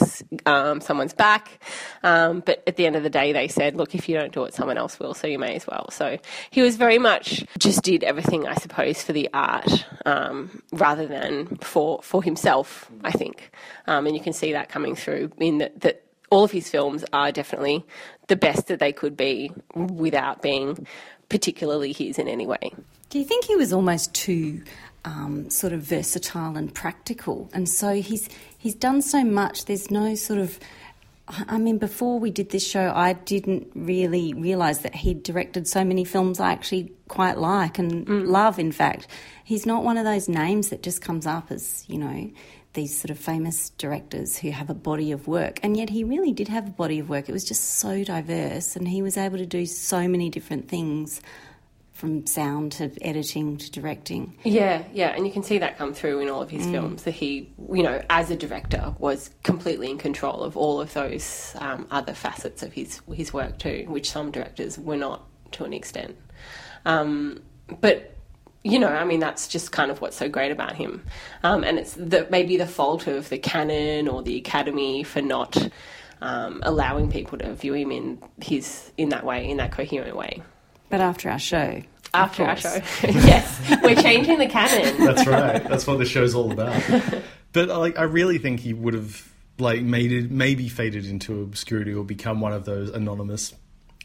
[0.48, 1.60] um, someone's back.
[2.02, 4.44] Um, but at the end of the day, they said, "Look, if you don't do
[4.46, 6.18] it, someone else will, so you may as well." So
[6.50, 11.58] he was very much just did everything, I suppose, for the art um, rather than
[11.58, 12.90] for for himself.
[13.04, 13.52] I think,
[13.86, 16.04] um, and you can see that coming through in that.
[16.30, 17.86] All of his films are definitely
[18.28, 20.88] the best that they could be without being
[21.30, 22.74] particularly his in any way.
[23.10, 24.62] Do you think he was almost too
[25.06, 27.50] um, sort of versatile and practical?
[27.54, 29.66] And so he's he's done so much.
[29.66, 30.60] There's no sort of
[31.28, 35.68] I I mean, before we did this show, I didn't really realise that he'd directed
[35.68, 39.08] so many films I actually quite like and love, in fact.
[39.44, 42.30] He's not one of those names that just comes up as, you know,
[42.78, 45.60] these sort of famous directors who have a body of work.
[45.63, 47.28] And yet he really did have a body of work.
[47.28, 51.20] It was just so diverse, and he was able to do so many different things
[51.92, 54.38] from sound to editing to directing.
[54.44, 57.02] Yeah, yeah, and you can see that come through in all of his films.
[57.04, 61.56] That he, you know, as a director, was completely in control of all of those
[61.58, 65.74] um, other facets of his his work too, which some directors were not to an
[65.74, 66.16] extent.
[66.86, 67.42] Um,
[67.82, 68.16] but
[68.63, 71.04] you know, I mean, that's just kind of what's so great about him,
[71.43, 75.70] um, and it's the, maybe the fault of the canon or the academy for not
[76.22, 80.41] um, allowing people to view him in his in that way, in that coherent way.
[80.89, 81.82] But after our show,
[82.13, 85.06] After our show, yes, we're changing the canon.
[85.06, 85.63] That's right.
[85.67, 86.82] That's what the show's all about.
[87.54, 91.93] But like, I really think he would have like made it, maybe faded into obscurity
[91.93, 93.54] or become one of those anonymous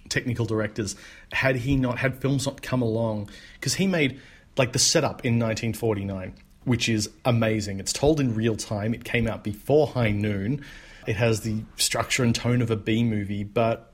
[0.08, 0.96] technical directors
[1.32, 4.20] had he not had films not come along because he made
[4.56, 6.34] like the setup in 1949
[6.64, 10.64] which is amazing it's told in real time it came out before high noon
[11.06, 13.92] it has the structure and tone of a b movie but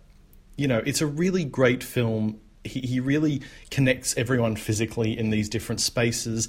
[0.58, 2.40] you know, it's a really great film.
[2.64, 3.40] He, he really
[3.70, 6.48] connects everyone physically in these different spaces.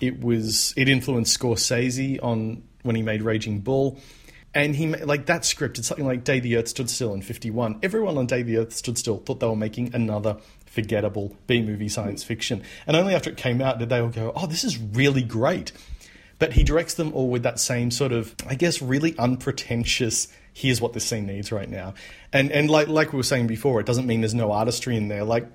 [0.00, 4.00] It was it influenced Scorsese on when he made Raging Bull.
[4.52, 5.78] And he like that script.
[5.78, 7.78] It's something like "Day the Earth Stood Still" in '51.
[7.84, 10.38] Everyone on "Day the Earth Stood Still" thought they were making another
[10.70, 12.62] forgettable B movie science fiction.
[12.86, 15.72] And only after it came out did they all go, "Oh, this is really great."
[16.38, 20.28] But he directs them all with that same sort of, I guess, really unpretentious.
[20.54, 21.94] Here's what this scene needs right now,
[22.32, 25.08] and and like like we were saying before, it doesn't mean there's no artistry in
[25.08, 25.24] there.
[25.24, 25.46] Like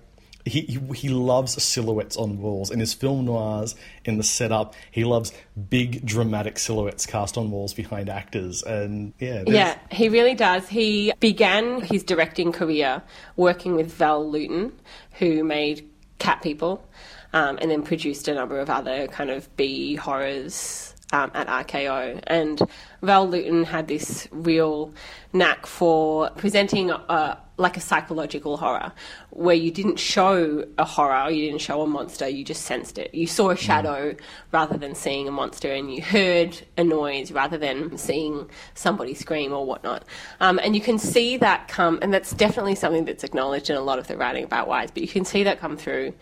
[0.46, 4.76] he, he loves silhouettes on walls in his film noirs in the setup.
[4.92, 5.34] He loves
[5.70, 10.68] big dramatic silhouettes cast on walls behind actors, and yeah, there's- Yeah, he really does.
[10.70, 13.02] He began his directing career
[13.36, 14.72] working with Val Lewton,
[15.20, 16.88] who made Cat People,
[17.34, 22.20] um, and then produced a number of other kind of B horrors um, at RKO.
[22.28, 22.62] And
[23.02, 24.94] Val Lewton had this real
[25.34, 28.92] knack for presenting a, like a psychological horror,
[29.30, 33.14] where you didn't show a horror, you didn't show a monster, you just sensed it.
[33.14, 34.16] You saw a shadow
[34.52, 39.54] rather than seeing a monster, and you heard a noise rather than seeing somebody scream
[39.54, 40.04] or whatnot.
[40.40, 43.82] Um, and you can see that come, and that's definitely something that's acknowledged in a
[43.82, 46.14] lot of the writing about Wise, but you can see that come through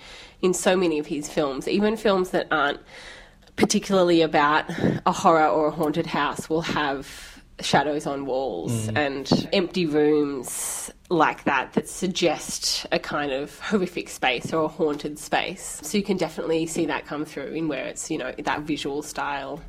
[0.41, 2.80] in so many of his films, even films that aren't
[3.56, 4.65] particularly about
[5.06, 8.98] a horror or a haunted house will have shadows on walls mm.
[8.98, 15.20] and empty rooms like that that suggest a kind of horrific space or a haunted
[15.20, 15.80] space.
[15.84, 19.02] So you can definitely see that come through in where it's, you know, that visual
[19.02, 19.62] style.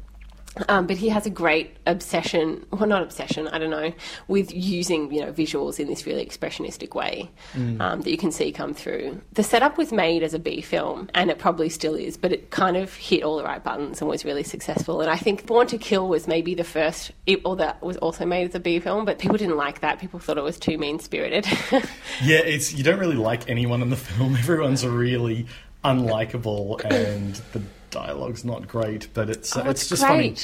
[0.69, 3.93] Um, but he has a great obsession, well, not obsession, I don't know,
[4.29, 8.53] with using you know visuals in this really expressionistic way um, that you can see
[8.53, 9.21] come through.
[9.33, 12.51] The setup was made as a B film, and it probably still is, but it
[12.51, 15.01] kind of hit all the right buttons and was really successful.
[15.01, 18.25] And I think Born to Kill was maybe the first, it, or that was also
[18.25, 19.99] made as a B film, but people didn't like that.
[19.99, 21.47] People thought it was too mean spirited.
[22.23, 24.37] Yeah, it's you don't really like anyone in the film.
[24.38, 25.47] Everyone's really
[25.85, 27.62] unlikable, and the
[27.94, 29.09] dialogue's not great.
[29.14, 30.37] But it's Oh, it's, just funny.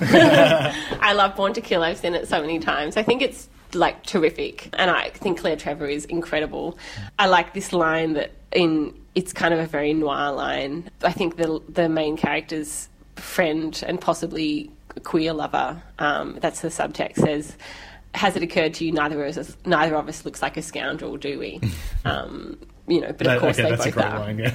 [0.00, 1.82] I love Born to Kill.
[1.82, 2.96] I've seen it so many times.
[2.96, 6.76] I think it's like terrific, and I think Claire Trevor is incredible.
[7.18, 10.90] I like this line that in it's kind of a very noir line.
[11.02, 14.70] I think the the main character's friend and possibly
[15.04, 15.82] queer lover.
[15.98, 17.56] Um, that's the subtext says.
[18.14, 21.16] Has it occurred to you neither of us neither of us looks like a scoundrel,
[21.16, 21.60] do we?
[22.04, 24.18] Um, you know, but of That- course okay, they both great are.
[24.18, 24.38] line.
[24.40, 24.54] Yeah.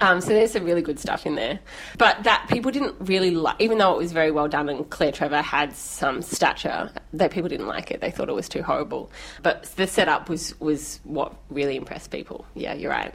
[0.00, 1.60] Um, so there's some really good stuff in there.
[1.98, 5.12] But that people didn't really like, even though it was very well done and Claire
[5.12, 8.00] Trevor had some stature, that people didn't like it.
[8.00, 9.10] They thought it was too horrible.
[9.42, 12.44] But the setup was, was what really impressed people.
[12.54, 13.14] Yeah, you're right.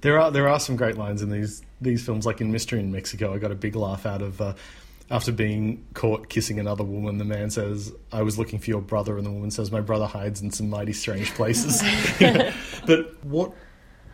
[0.00, 2.90] There are there are some great lines in these these films, like in Mystery in
[2.90, 3.34] Mexico.
[3.34, 4.54] I got a big laugh out of uh,
[5.10, 7.18] after being caught kissing another woman.
[7.18, 10.06] The man says, "I was looking for your brother," and the woman says, "My brother
[10.06, 11.82] hides in some mighty strange places."
[12.86, 13.52] but what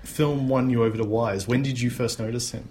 [0.07, 1.47] film won you over to Wise?
[1.47, 2.69] When did you first notice him?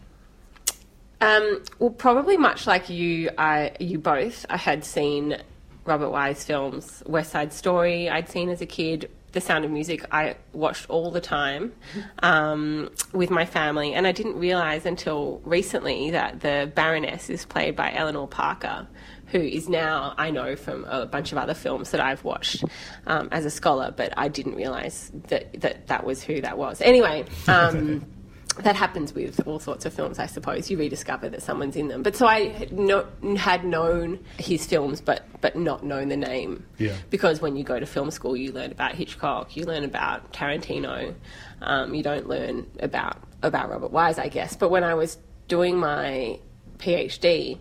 [1.22, 5.38] Um, well, probably much like you, I, you both, I had seen
[5.86, 7.04] Robert Wise films.
[7.06, 9.10] West Side Story, I'd seen as a kid.
[9.32, 11.74] The Sound of Music, I watched all the time
[12.20, 17.76] um, with my family, and I didn't realize until recently that the Baroness is played
[17.76, 18.88] by Eleanor Parker,
[19.36, 22.64] who is now I know from a bunch of other films that I've watched
[23.06, 26.82] um, as a scholar, but I didn't realize that that, that was who that was.
[26.82, 27.26] Anyway.
[27.48, 28.06] Um,
[28.60, 30.72] that happens with all sorts of films, I suppose.
[30.72, 32.04] You rediscover that someone's in them.
[32.04, 36.66] But so I had, no, had known his films, but but not known the name.
[36.78, 36.96] Yeah.
[37.10, 41.14] Because when you go to film school, you learn about Hitchcock, you learn about Tarantino.
[41.62, 44.56] Um, you don't learn about about Robert Wise, I guess.
[44.56, 45.18] But when I was
[45.50, 46.40] doing my
[46.78, 47.60] PhD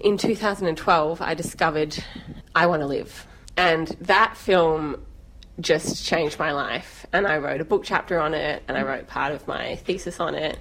[0.00, 2.02] in 2012, I discovered
[2.54, 3.26] I Want to Live,
[3.56, 5.04] and that film
[5.60, 7.06] just changed my life.
[7.12, 10.20] And I wrote a book chapter on it, and I wrote part of my thesis
[10.20, 10.58] on it.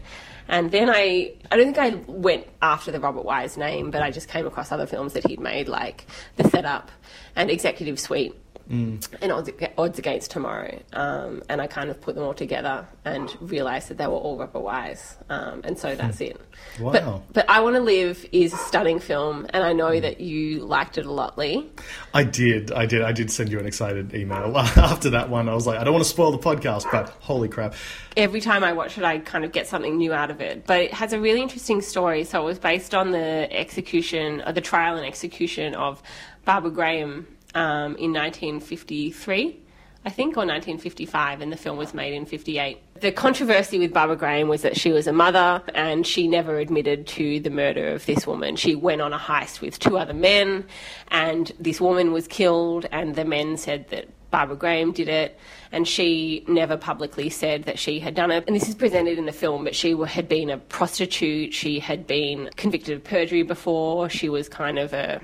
[0.48, 4.12] And then I, I don't think I went after the Robert Wise name, but I
[4.12, 6.91] just came across other films that he'd made, like The Setup
[7.36, 8.36] and Executive Suite.
[8.69, 13.36] And odds, odds Against Tomorrow, um, and I kind of put them all together and
[13.41, 16.39] realised that they were all Robert Wise, um, and so that's it.
[16.80, 17.23] Wow.
[17.28, 20.60] But, but I Want to Live is a stunning film, and I know that you
[20.65, 21.69] liked it a lot, Lee.
[22.13, 25.49] I did, I did, I did send you an excited email after that one.
[25.49, 27.76] I was like, I don't want to spoil the podcast, but holy crap!
[28.17, 30.66] every time I watch it, I kind of get something new out of it.
[30.66, 32.24] But it has a really interesting story.
[32.24, 36.01] So it was based on the execution, uh, the trial and execution of
[36.45, 39.60] Barbara Graham um, in 1953.
[40.06, 42.78] I think, or 1955, and the film was made in 58.
[42.99, 47.08] The controversy with Barbara Graham was that she was a mother and she never admitted
[47.08, 48.58] to the murder of this woman.
[48.58, 50.66] She went on a heist with two other men,
[51.10, 55.39] and this woman was killed, and the men said that Barbara Graham did it,
[55.72, 58.43] and she never publicly said that she had done it.
[58.45, 62.08] And this is presented in the film, but she had been a prostitute, she had
[62.08, 65.22] been convicted of perjury before, she was kind of a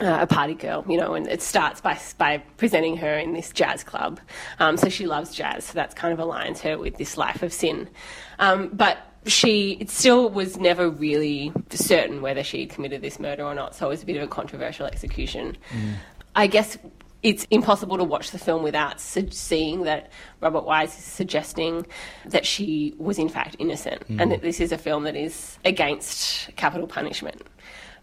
[0.00, 3.50] uh, a party girl, you know, and it starts by by presenting her in this
[3.52, 4.20] jazz club.
[4.58, 7.52] Um, so she loves jazz, so that's kind of aligns her with this life of
[7.52, 7.88] sin.
[8.38, 13.54] Um, but she it still was never really certain whether she committed this murder or
[13.54, 13.74] not.
[13.74, 15.56] So it was a bit of a controversial execution.
[16.36, 16.78] I guess
[17.22, 21.84] it's impossible to watch the film without su- seeing that Robert Wise is suggesting
[22.26, 26.54] that she was in fact innocent and that this is a film that is against
[26.54, 27.42] capital punishment.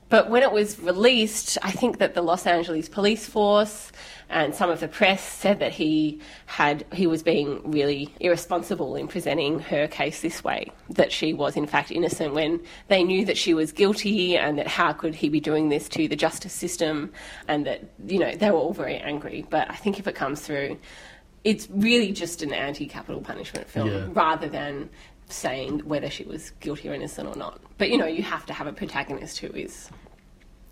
[0.08, 3.92] But when it was released, I think that the Los Angeles police force
[4.30, 9.08] and some of the press said that he had he was being really irresponsible in
[9.08, 13.38] presenting her case this way, that she was in fact innocent when they knew that
[13.38, 17.12] she was guilty and that how could he be doing this to the justice system
[17.48, 19.46] and that you know they were all very angry.
[19.50, 20.78] But I think if it comes through,
[21.44, 24.08] it's really just an anti-capital punishment film Yeah.
[24.14, 24.90] rather than
[25.30, 27.60] saying whether she was guilty or innocent or not.
[27.78, 29.90] But you know, you have to have a protagonist who is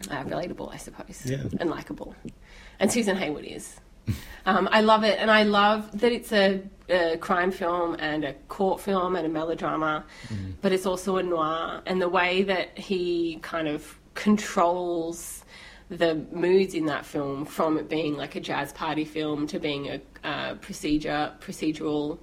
[0.10, 1.44] uh, relatable, I suppose, Yeah.
[1.60, 2.16] and likable.
[2.80, 3.78] And Susan Hayward is.
[4.46, 8.34] Um, I love it, and I love that it's a, a crime film and a
[8.50, 10.04] court film and a melodrama,
[10.62, 11.82] but it's also a noir.
[11.86, 15.46] And the way that he kind of controls
[15.90, 19.88] the moods in that film, from it being like a jazz party film to being
[19.88, 22.18] a uh, procedure procedural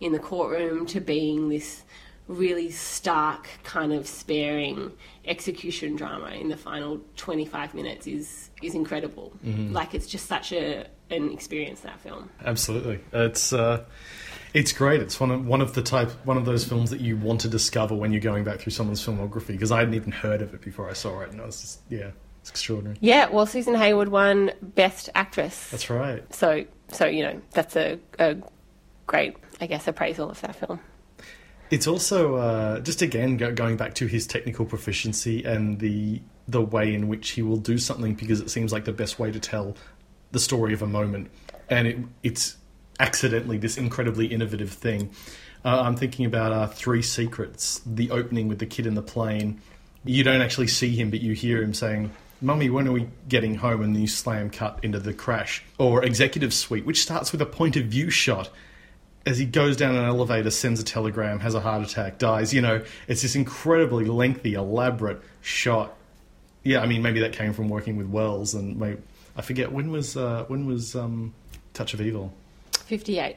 [0.00, 1.82] in the courtroom to being this
[2.28, 4.92] really stark kind of sparing
[5.26, 9.32] execution drama in the final 25 minutes is is incredible
[9.70, 13.84] like it's just such a an experience that film Absolutely, it's uh,
[14.54, 15.00] it's great.
[15.02, 17.48] It's one of one of the type one of those films that you want to
[17.48, 20.62] discover when you're going back through someone's filmography because I hadn't even heard of it
[20.62, 22.96] before I saw it, and I was just yeah, it's extraordinary.
[23.00, 26.24] yeah well susan hayward won best actress That's right.
[26.34, 28.36] so so you know that's a, a
[29.06, 30.80] great i guess appraisal of that film
[31.68, 36.62] It's also uh, just again go- going back to his technical proficiency and the the
[36.62, 39.40] way in which he will do something because it seems like the best way to
[39.40, 39.76] tell
[40.30, 41.28] the story of a moment,
[41.68, 42.56] and it, it's
[43.00, 45.10] accidentally this incredibly innovative thing.
[45.64, 49.60] Uh, I'm thinking about uh, Three Secrets, the opening with the kid in the plane.
[50.04, 53.56] You don't actually see him, but you hear him saying, Mummy, when are we getting
[53.56, 53.82] home?
[53.82, 55.64] And you slam cut into the crash.
[55.78, 58.50] Or Executive Suite, which starts with a point of view shot
[59.26, 62.54] as he goes down an elevator, sends a telegram, has a heart attack, dies.
[62.54, 65.94] You know, it's this incredibly lengthy, elaborate shot.
[66.62, 69.02] Yeah, I mean, maybe that came from working with Welles, and maybe,
[69.36, 71.34] I forget when was uh, when was um,
[71.74, 72.32] Touch of Evil.
[72.86, 73.36] 58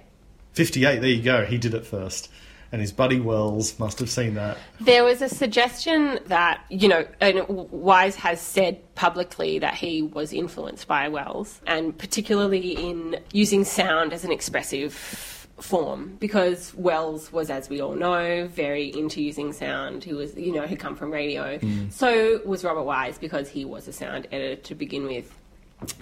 [0.54, 1.00] Fifty-eight.
[1.00, 1.46] There you go.
[1.46, 2.30] He did it first,
[2.72, 4.58] and his buddy Welles must have seen that.
[4.80, 10.34] There was a suggestion that, you know, and Wise has said publicly that he was
[10.34, 17.50] influenced by Welles, and particularly in using sound as an expressive form, because Welles was,
[17.50, 20.04] as we all know, very into using sound.
[20.04, 21.58] He was, you know, he'd come from radio.
[21.58, 21.92] Mm.
[21.92, 25.36] So was Robert Wise, because he was a sound editor to begin with.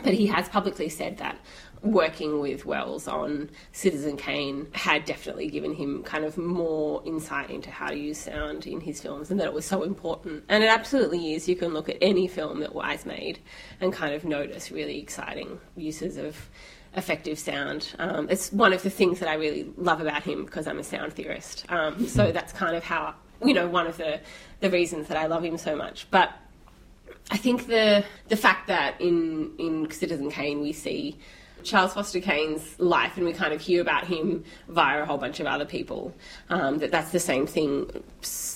[0.03, 1.37] But he has publicly said that
[1.83, 7.69] working with Welles on Citizen Kane had definitely given him kind of more insight into
[7.69, 10.43] how to use sound in his films and that it was so important.
[10.49, 11.47] And it absolutely is.
[11.47, 13.39] You can look at any film that Wise made
[13.79, 16.49] and kind of notice really exciting uses of
[16.97, 17.95] effective sound.
[17.99, 20.83] Um, it's one of the things that I really love about him because I'm a
[20.83, 21.65] sound theorist.
[21.69, 24.19] Um, so that's kind of how, you know, one of the,
[24.59, 26.07] the reasons that I love him so much.
[26.11, 26.31] But
[27.29, 31.17] I think the the fact that in in Citizen Kane we see
[31.63, 35.39] Charles Foster Kane's life and we kind of hear about him via a whole bunch
[35.39, 36.13] of other people.
[36.49, 37.91] Um, that that's the same thing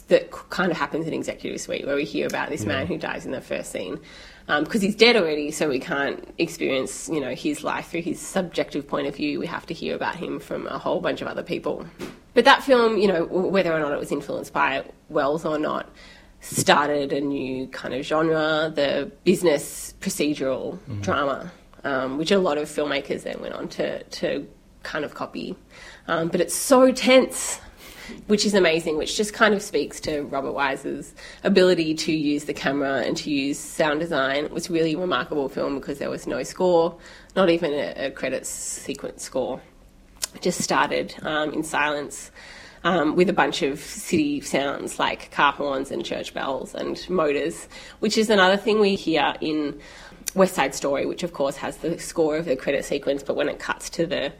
[0.08, 3.26] that kind of happens in Executive Suite where we hear about this man who dies
[3.26, 4.00] in the first scene
[4.48, 8.88] because he's dead already, so we can't experience you know his life through his subjective
[8.88, 9.40] point of view.
[9.40, 11.86] We have to hear about him from a whole bunch of other people.
[12.34, 15.90] But that film, you know, whether or not it was influenced by Welles or not,
[16.40, 21.52] started a new kind of genre, the business procedural drama,
[21.84, 24.48] um, which a lot of filmmakers then went on to, to
[24.84, 25.56] kind of copy.
[26.08, 27.60] Um, but it's so tense,
[28.28, 32.54] which is amazing, which just kind of speaks to Robert Wise's ability to use the
[32.54, 34.46] camera and to use sound design.
[34.46, 36.98] It was really remarkable film because there was no score,
[37.36, 39.62] not even a, a credits sequence score
[40.40, 42.32] just started um, in silence
[42.84, 47.68] um, with a bunch of city sounds like car horns and church bells and motors,
[48.00, 49.80] which is another thing we hear in
[50.34, 53.50] West Side Story, which of course has the score of the credit sequence, but when
[53.50, 54.32] it cuts to the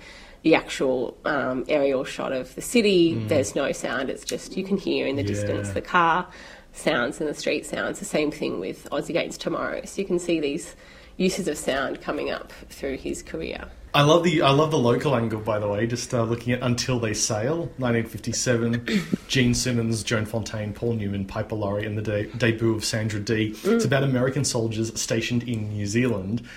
[0.44, 4.10] the actual um, aerial shot of the city, there's no sound.
[4.10, 6.28] It's just you can hear in the distance the car
[6.74, 8.00] sounds and the street sounds.
[8.00, 9.86] The same thing with Odds Against Tomorrow.
[9.86, 10.76] So you can see these
[11.18, 13.66] uses of sound coming up through his career.
[13.94, 15.86] I love the I love the local angle, by the way.
[15.86, 18.86] Just uh, looking at Until They Sail, 1957.
[19.28, 23.54] Jean Simmons, Joan Fontaine, Paul Newman, Piper Laurie, and the de- debut of Sandra Dee.
[23.64, 26.48] It's about American soldiers stationed in New Zealand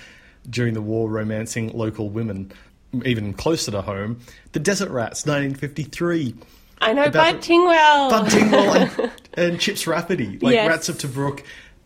[0.48, 2.52] during the war, romancing local women,
[3.04, 4.20] even closer to home.
[4.52, 6.34] The Desert Rats, 1953.
[6.80, 8.10] I know Bud Tingwell.
[8.10, 8.74] Bud Tingwell
[9.04, 9.12] and,
[9.52, 10.68] and Chips Rafferty, like Yes.
[10.68, 11.42] Rats of Tobruk.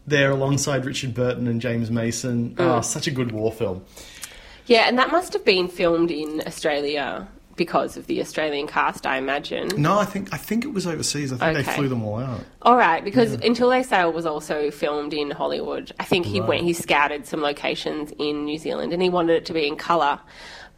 [0.06, 2.54] There alongside Richard Burton and James Mason.
[2.54, 2.66] Mm.
[2.66, 3.84] Ah, such a good war film.
[4.66, 9.18] Yeah, and that must have been filmed in Australia because of the Australian cast, I
[9.18, 9.68] imagine.
[9.76, 11.30] No, I think I think it was overseas.
[11.32, 12.42] I think they flew them all out.
[12.62, 15.92] All right, because Until They Sail was also filmed in Hollywood.
[16.00, 16.48] I think he Right.
[16.48, 19.76] went, he scouted some locations in New Zealand, and he wanted it to be in
[19.76, 20.20] colour,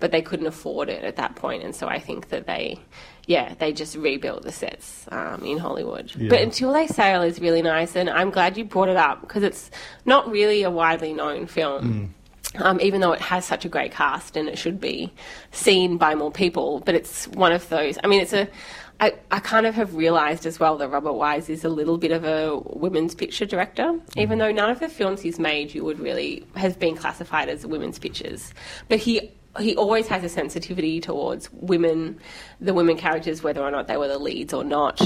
[0.01, 2.81] but they couldn't afford it at that point, and so I think that they,
[3.27, 6.13] yeah, they just rebuilt the sets um, in Hollywood.
[6.17, 6.31] Yeah.
[6.31, 9.43] But Until They Sail is really nice, and I'm glad you brought it up because
[9.43, 9.71] it's
[10.07, 12.15] not really a widely known film.
[12.57, 15.13] Um, even though it has such a great cast and it should be
[15.53, 17.97] seen by more people, but it's one of those.
[18.03, 18.49] I mean, it's a.
[18.99, 22.11] I, I kind of have realised as well that Robert Wise is a little bit
[22.11, 26.01] of a women's picture director, even though none of the films he's made you would
[26.01, 28.53] really have been classified as women's pictures.
[28.89, 32.21] But he he always has a sensitivity towards women,
[32.61, 35.01] the women characters, whether or not they were the leads or not.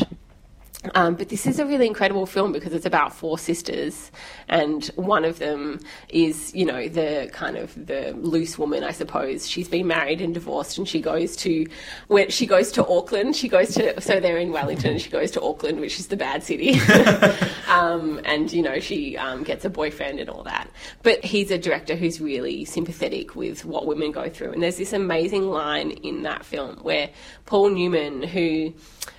[0.95, 4.11] Um, but this is a really incredible film because it's about four sisters,
[4.49, 9.49] and one of them is, you know, the kind of the loose woman, I suppose.
[9.49, 11.67] She's been married and divorced, and she goes to
[12.09, 13.37] where she goes to Auckland.
[13.37, 16.43] She goes to so they're in Wellington, she goes to Auckland, which is the bad
[16.43, 16.79] city.
[17.69, 20.69] um, and you know, she um, gets a boyfriend and all that.
[21.03, 24.93] But he's a director who's really sympathetic with what women go through, and there's this
[24.93, 27.11] amazing line in that film where
[27.47, 28.75] Paul Newman, who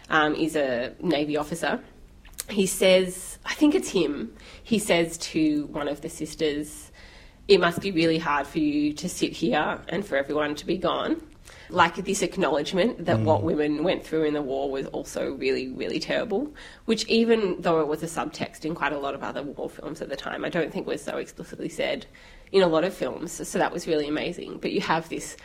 [0.10, 1.80] um, is a Navy officer.
[2.50, 6.92] He says, I think it's him, he says to one of the sisters,
[7.48, 10.78] It must be really hard for you to sit here and for everyone to be
[10.78, 11.22] gone.
[11.70, 16.00] Like this acknowledgement that what women went through in the war was also really, really
[16.00, 16.54] terrible,
[16.86, 20.02] which even though it was a subtext in quite a lot of other war films
[20.02, 22.06] at the time, I don't think was so explicitly said
[22.52, 23.48] in a lot of films.
[23.48, 24.60] So that was really amazing.
[24.60, 25.38] But you have this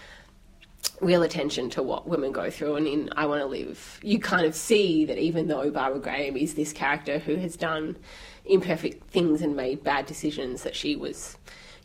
[1.00, 2.76] real attention to what women go through.
[2.76, 6.36] And in I Want to Live, you kind of see that even though Barbara Graham
[6.36, 7.96] is this character who has done
[8.44, 11.36] imperfect things and made bad decisions, that she was,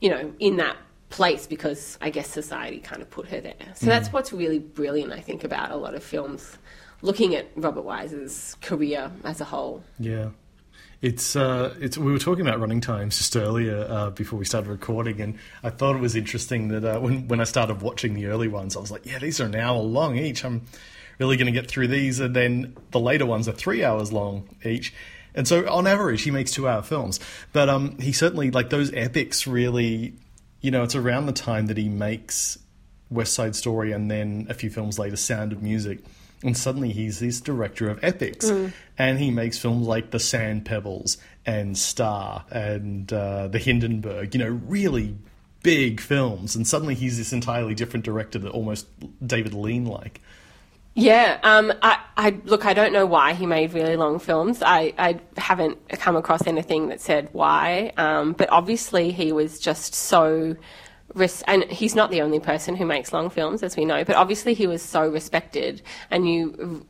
[0.02, 0.78] you know, in that
[1.10, 3.56] place because I guess society kind of put her there.
[3.76, 3.90] So mm.
[3.90, 6.58] that's what's really brilliant, I think, about a lot of films.
[7.02, 9.84] Looking at Robert Wise's career as a whole.
[10.00, 10.30] Yeah.
[11.06, 12.00] It's uh, it's.
[12.00, 15.70] We were talking about running times just earlier uh, before we started recording, and I
[15.70, 18.80] thought it was interesting that uh, when when I started watching the early ones, I
[18.80, 20.44] was like, yeah, these are an hour long each.
[20.44, 20.64] I'm
[21.20, 24.50] really going to get through these, and then the later ones are three hours long
[24.66, 24.96] each.
[25.36, 27.20] And so, on average, he makes two-hour films.
[27.54, 29.46] But um, he certainly like those epics.
[29.46, 30.16] Really,
[30.62, 32.58] you know, it's around the time that he makes
[33.12, 36.00] West Side Story, and then a few films later, Sound of Music.
[36.44, 38.50] And suddenly he's this director of epics,
[38.98, 44.36] and he makes films like The Sand Pebbles and Star and uh, The Hindenburg.
[44.36, 45.16] You know, really
[45.64, 46.56] big films.
[46.56, 48.88] And suddenly he's this entirely different director that almost
[49.26, 50.22] David Lean like.
[50.94, 52.66] Yeah, um, I, I look.
[52.66, 54.64] I don't know why he made really long films.
[54.64, 57.92] I, I haven't come across anything that said why.
[57.98, 60.56] Um, but obviously, he was just so.
[61.14, 64.04] Res- and he's not the only person who makes long films, as we know.
[64.04, 66.86] But obviously, he was so respected, and you.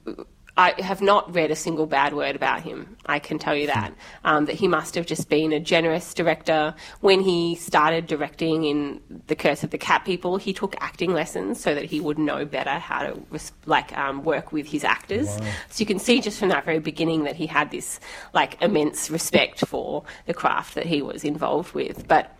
[0.57, 2.95] I have not read a single bad word about him.
[3.07, 3.93] I can tell you that.
[4.23, 6.73] Um, that he must have just been a generous director.
[7.01, 11.59] When he started directing in The Curse of the Cat People, he took acting lessons
[11.59, 13.19] so that he would know better how to
[13.65, 15.27] like um, work with his actors.
[15.69, 17.99] So you can see just from that very beginning that he had this
[18.33, 22.07] like immense respect for the craft that he was involved with.
[22.07, 22.33] But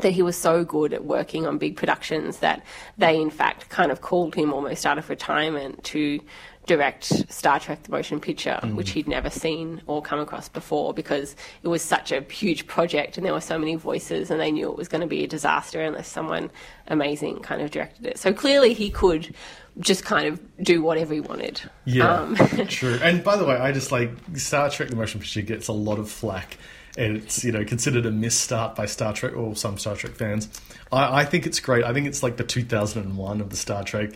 [0.00, 2.64] that he was so good at working on big productions that
[2.98, 6.20] they, in fact, kind of called him almost out of retirement to
[6.66, 11.34] direct Star Trek the motion picture, which he'd never seen or come across before because
[11.64, 14.70] it was such a huge project and there were so many voices and they knew
[14.70, 16.50] it was going to be a disaster unless someone
[16.86, 18.18] amazing kind of directed it.
[18.18, 19.34] So clearly he could
[19.80, 21.60] just kind of do whatever he wanted.
[21.86, 22.36] Yeah, Um,
[22.68, 22.98] true.
[23.02, 25.98] And by the way, I just like Star Trek: The Motion Picture gets a lot
[25.98, 26.56] of flack,
[27.00, 30.48] and it's you know considered a misstart by Star Trek or some Star Trek fans.
[30.92, 31.84] I, I think it's great.
[31.84, 34.10] I think it's like the 2001 of the Star Trek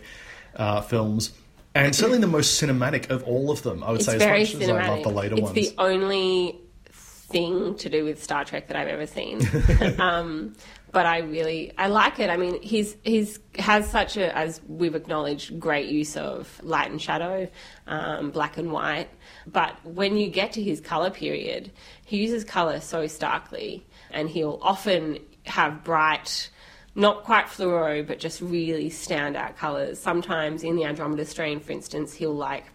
[0.55, 1.33] uh, films,
[1.73, 3.83] and certainly the most cinematic of all of them.
[3.83, 4.61] I would it's say, as much cinematic.
[4.61, 5.55] as I love the later it's ones.
[5.55, 6.59] the only
[6.91, 9.41] thing to do with Star Trek that I've ever seen.
[9.99, 10.55] um,
[10.95, 12.29] but I really I like it.
[12.29, 17.01] I mean, he's he's has such a as we've acknowledged great use of light and
[17.01, 17.49] shadow,
[17.85, 19.09] um, black and white.
[19.45, 21.73] But when you get to his color period,
[22.05, 26.49] he uses color so starkly, and he'll often have bright
[26.93, 29.99] not quite fluoro, but just really standout colours.
[29.99, 32.65] Sometimes in the Andromeda strain, for instance, he'll like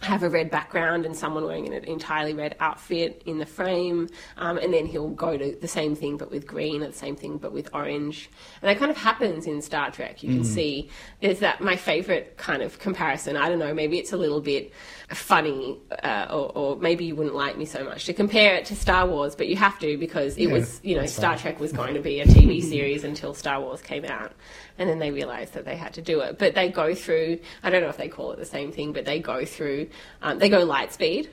[0.00, 4.56] have a red background and someone wearing an entirely red outfit in the frame, um,
[4.58, 7.36] and then he'll go to the same thing but with green, or the same thing
[7.38, 8.30] but with orange,
[8.62, 10.22] and that kind of happens in Star Trek.
[10.22, 10.88] You can see
[11.20, 13.36] there's that my favorite kind of comparison.
[13.36, 14.72] I don't know, maybe it's a little bit
[15.10, 18.76] funny, uh, or, or maybe you wouldn't like me so much to compare it to
[18.76, 21.36] Star Wars, but you have to because it Yeah, was you know Star.
[21.36, 24.32] Trek was going to be a TV series until Star Wars came out,
[24.80, 26.38] and then they realize that they had to do it.
[26.38, 29.04] But they go through, I don't know if they call it the same thing, but
[29.04, 29.90] they go through,
[30.22, 31.28] um, they go light speed.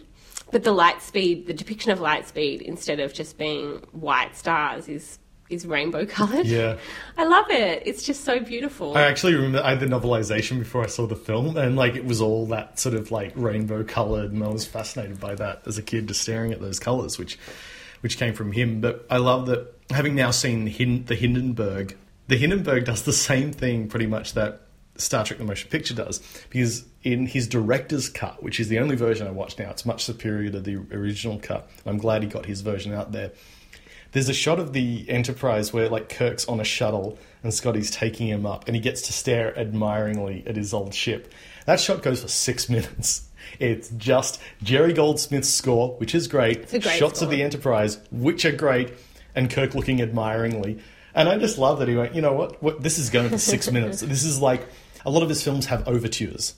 [0.51, 4.87] But the light speed, the depiction of light speed, instead of just being white stars,
[4.89, 5.17] is
[5.49, 6.45] is rainbow colored.
[6.45, 6.75] Yeah.
[7.17, 7.83] I love it.
[7.85, 8.97] It's just so beautiful.
[8.97, 12.03] I actually remember I had the novelization before I saw the film, and like it
[12.03, 15.77] was all that sort of like rainbow colored, and I was fascinated by that as
[15.77, 17.39] a kid, just staring at those colors, which
[18.01, 18.81] which came from him.
[18.81, 21.95] But I love that having now seen the Hindenburg,
[22.27, 24.61] the Hindenburg does the same thing pretty much that
[24.97, 28.95] Star Trek: The Motion Picture does, because in his director's cut, which is the only
[28.95, 31.69] version I watch now, it's much superior to the original cut.
[31.85, 33.31] I'm glad he got his version out there.
[34.11, 38.27] There's a shot of the Enterprise where like Kirk's on a shuttle and Scotty's taking
[38.27, 41.31] him up, and he gets to stare admiringly at his old ship.
[41.65, 43.29] That shot goes for six minutes.
[43.59, 46.67] It's just Jerry Goldsmith's score, which is great.
[46.69, 47.27] great shots score.
[47.27, 48.93] of the Enterprise, which are great,
[49.35, 50.79] and Kirk looking admiringly.
[51.17, 52.15] And I just love that he went.
[52.15, 52.61] You know what?
[52.61, 54.01] what this is going for six minutes.
[54.01, 54.65] This is like
[55.03, 56.53] a lot of his films have overtures.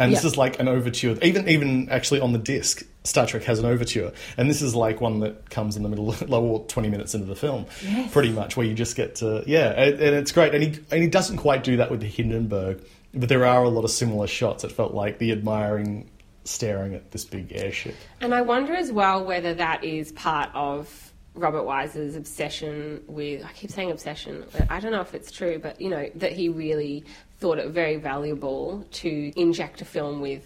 [0.00, 1.18] And this is like an overture.
[1.22, 5.00] Even even actually on the disc, Star Trek has an overture, and this is like
[5.00, 7.66] one that comes in the middle, or twenty minutes into the film,
[8.12, 10.54] pretty much, where you just get to yeah, and, and it's great.
[10.54, 12.80] And he and he doesn't quite do that with the Hindenburg,
[13.12, 14.62] but there are a lot of similar shots.
[14.62, 16.08] It felt like the admiring
[16.44, 17.96] staring at this big airship.
[18.20, 21.07] And I wonder as well whether that is part of
[21.38, 25.80] Robert Wise's obsession with, I keep saying obsession, I don't know if it's true, but
[25.80, 27.04] you know, that he really
[27.38, 30.42] thought it very valuable to inject a film with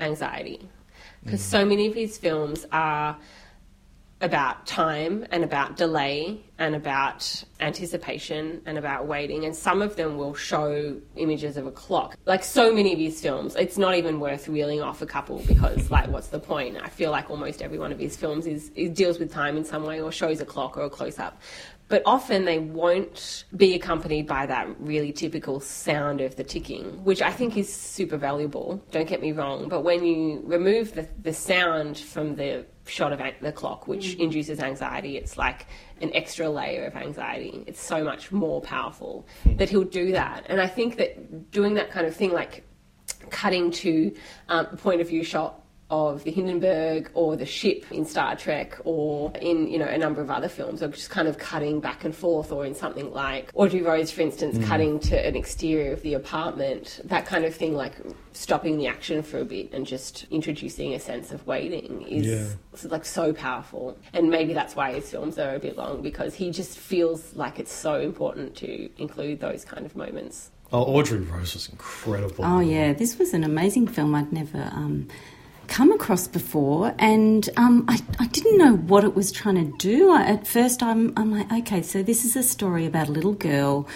[0.00, 0.68] anxiety.
[1.22, 1.50] Because mm.
[1.50, 3.16] so many of his films are
[4.20, 10.16] about time and about delay and about anticipation and about waiting and some of them
[10.16, 12.16] will show images of a clock.
[12.24, 15.90] Like so many of his films it's not even worth reeling off a couple because
[15.90, 16.76] like what's the point?
[16.80, 19.82] I feel like almost every one of his films is, deals with time in some
[19.82, 21.40] way or shows a clock or a close up
[21.88, 27.20] but often they won't be accompanied by that really typical sound of the ticking, which
[27.20, 28.82] I think is super valuable.
[28.90, 33.20] Don't get me wrong, but when you remove the, the sound from the shot of
[33.40, 35.66] the clock, which induces anxiety, it's like
[36.00, 37.64] an extra layer of anxiety.
[37.66, 39.26] It's so much more powerful
[39.56, 40.44] that he'll do that.
[40.48, 42.64] And I think that doing that kind of thing, like
[43.30, 44.14] cutting to
[44.48, 48.76] um, a point of view shot of the Hindenburg or the ship in Star Trek
[48.84, 52.04] or in you know a number of other films or just kind of cutting back
[52.04, 56.02] and forth or in something like Audrey Rose for instance cutting to an exterior of
[56.02, 57.92] the apartment that kind of thing like
[58.32, 62.88] stopping the action for a bit and just introducing a sense of waiting is Yeah.
[62.90, 63.96] like so powerful.
[64.12, 67.58] And maybe that's why his films are a bit long because he just feels like
[67.60, 70.50] it's so important to include those kind of moments.
[70.72, 72.44] Oh, Audrey Rose was incredible.
[72.44, 74.14] Oh yeah, this was an amazing film.
[74.16, 75.06] I'd never um,
[75.68, 80.10] come across before, and um, I, I didn't know what it was trying to do.
[80.10, 83.34] I, at first, I'm I'm like, okay, so this is a story about a little
[83.34, 83.88] girl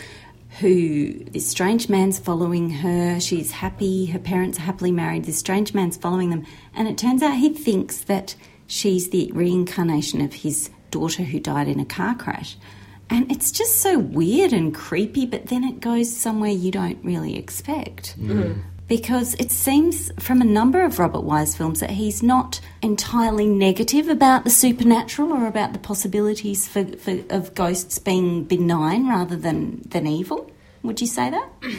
[0.60, 3.20] who this strange man's following her.
[3.20, 5.24] She's happy, her parents are happily married.
[5.24, 8.34] This strange man's following them, and it turns out he thinks that
[8.66, 12.56] she's the reincarnation of his daughter who died in a car crash.
[13.10, 17.38] And it's just so weird and creepy, but then it goes somewhere you don't really
[17.38, 18.16] expect.
[18.88, 24.08] Because it seems from a number of Robert Wise films that he's not entirely negative
[24.08, 29.82] about the supernatural or about the possibilities for, for, of ghosts being benign rather than,
[29.86, 30.50] than evil.
[30.82, 31.48] Would you say that?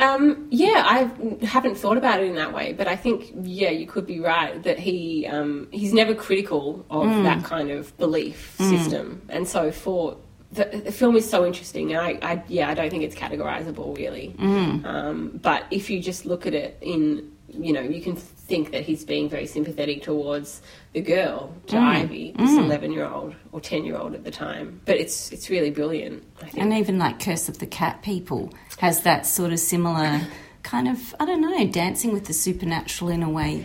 [0.00, 3.86] Um, yeah, I haven't thought about it in that way, but I think yeah, you
[3.86, 9.22] could be right that he um, he's never critical of that kind of belief system,
[9.28, 10.16] and so for
[10.52, 13.96] the, the film is so interesting, and I, I yeah, I don't think it's categorizable
[13.96, 14.34] really.
[14.38, 14.84] Mm.
[14.84, 18.82] Um, but if you just look at it in you know, you can think that
[18.82, 20.60] he's being very sympathetic towards
[20.92, 21.82] the girl, to mm.
[21.82, 22.64] Ivy, this mm.
[22.64, 24.80] eleven-year-old or ten-year-old at the time.
[24.84, 26.22] But it's it's really brilliant.
[26.42, 26.58] I think.
[26.58, 30.20] And even like Curse of the Cat People has that sort of similar
[30.62, 33.64] kind of, I don't know, dancing with the supernatural in a way,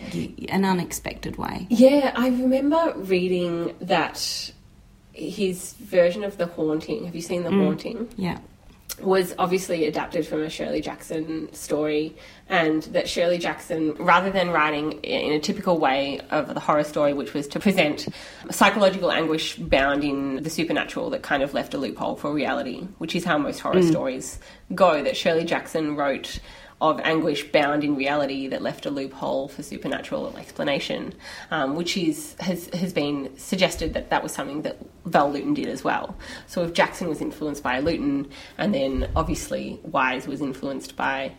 [0.49, 1.67] an unexpected way.
[1.69, 4.52] Yeah, I remember reading that
[5.13, 7.05] his version of The Haunting.
[7.05, 7.63] Have you seen The mm.
[7.63, 8.09] Haunting?
[8.17, 8.39] Yeah.
[9.01, 12.15] was obviously adapted from a Shirley Jackson story,
[12.47, 17.13] and that Shirley Jackson, rather than writing in a typical way of the horror story,
[17.13, 18.07] which was to present
[18.51, 23.15] psychological anguish bound in the supernatural, that kind of left a loophole for reality, which
[23.15, 23.89] is how most horror mm.
[23.89, 24.39] stories
[24.75, 26.39] go, that Shirley Jackson wrote
[26.83, 31.13] of anguish bound in reality that left a loophole for supernatural explanation,
[31.49, 35.69] um, which is has has been suggested that that was something that Val Lewton did
[35.69, 36.15] as well.
[36.45, 38.27] So if Jackson was influenced by Lewton,
[38.57, 41.31] and then obviously Wise was influenced by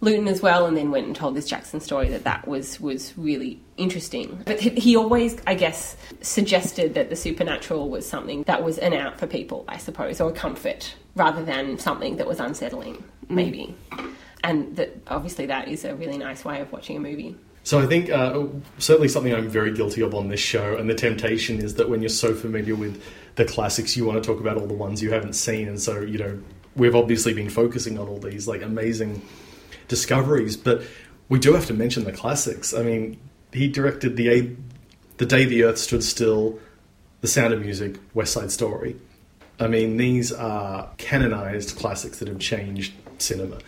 [0.00, 3.16] Lewton as well, and then went and told this Jackson story that that was was
[3.16, 4.42] really interesting.
[4.44, 8.92] But he- he always, I guess, suggested that the supernatural was something that was an
[8.92, 13.74] out for people, I suppose, or a comfort, rather than something that was unsettling, maybe.
[14.42, 17.36] And that obviously that is a really nice way of watching a movie.
[17.62, 18.46] So I think uh,
[18.78, 22.00] certainly something I'm very guilty of on this show, and the temptation is that when
[22.00, 23.02] you're so familiar with
[23.36, 26.00] the classics, you want to talk about all the ones you haven't seen, and so
[26.00, 26.40] you know
[26.74, 29.20] we've obviously been focusing on all these like amazing
[29.88, 30.82] discoveries, but
[31.28, 32.72] we do have to mention the classics.
[32.72, 33.20] I mean,
[33.52, 34.56] he directed the
[35.18, 36.58] the Day the Earth Stood Still,
[37.20, 38.96] The Sound of Music, West Side Story.
[39.58, 43.58] I mean, these are canonized classics that have changed cinema.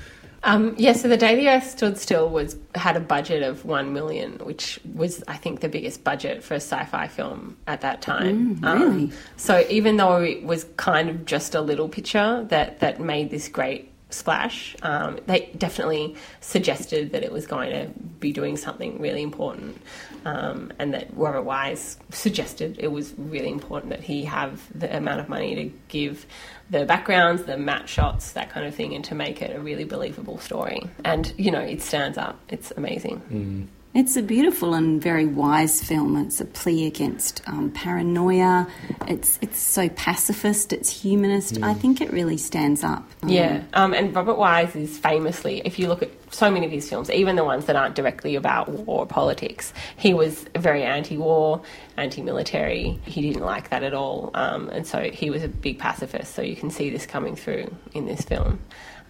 [0.44, 3.92] Um, yeah, so the day the Earth stood still was had a budget of one
[3.92, 8.58] million, which was I think the biggest budget for a sci-fi film at that time.
[8.64, 13.30] Um, so even though it was kind of just a little picture that that made
[13.30, 17.88] this great splash, um, they definitely suggested that it was going to
[18.20, 19.80] be doing something really important,
[20.24, 25.20] um, and that Robert Wise suggested it was really important that he have the amount
[25.20, 26.26] of money to give
[26.70, 29.84] the backgrounds, the matte shots, that kind of thing, and to make it a really
[29.84, 30.82] believable story.
[31.04, 32.38] And you know, it stands up.
[32.48, 33.68] It's amazing.
[33.94, 36.16] It's a beautiful and very wise film.
[36.16, 38.66] It's a plea against um, paranoia.
[39.06, 40.72] It's it's so pacifist.
[40.72, 41.62] It's humanist.
[41.62, 43.06] I think it really stands up.
[43.22, 46.72] Um, Yeah, um, and Robert Wise is famously, if you look at so many of
[46.72, 50.82] his films, even the ones that aren't directly about war or politics, he was very
[50.84, 51.60] anti-war,
[51.98, 52.98] anti-military.
[53.04, 56.34] He didn't like that at all, um, and so he was a big pacifist.
[56.34, 58.58] So you can see this coming through in this film.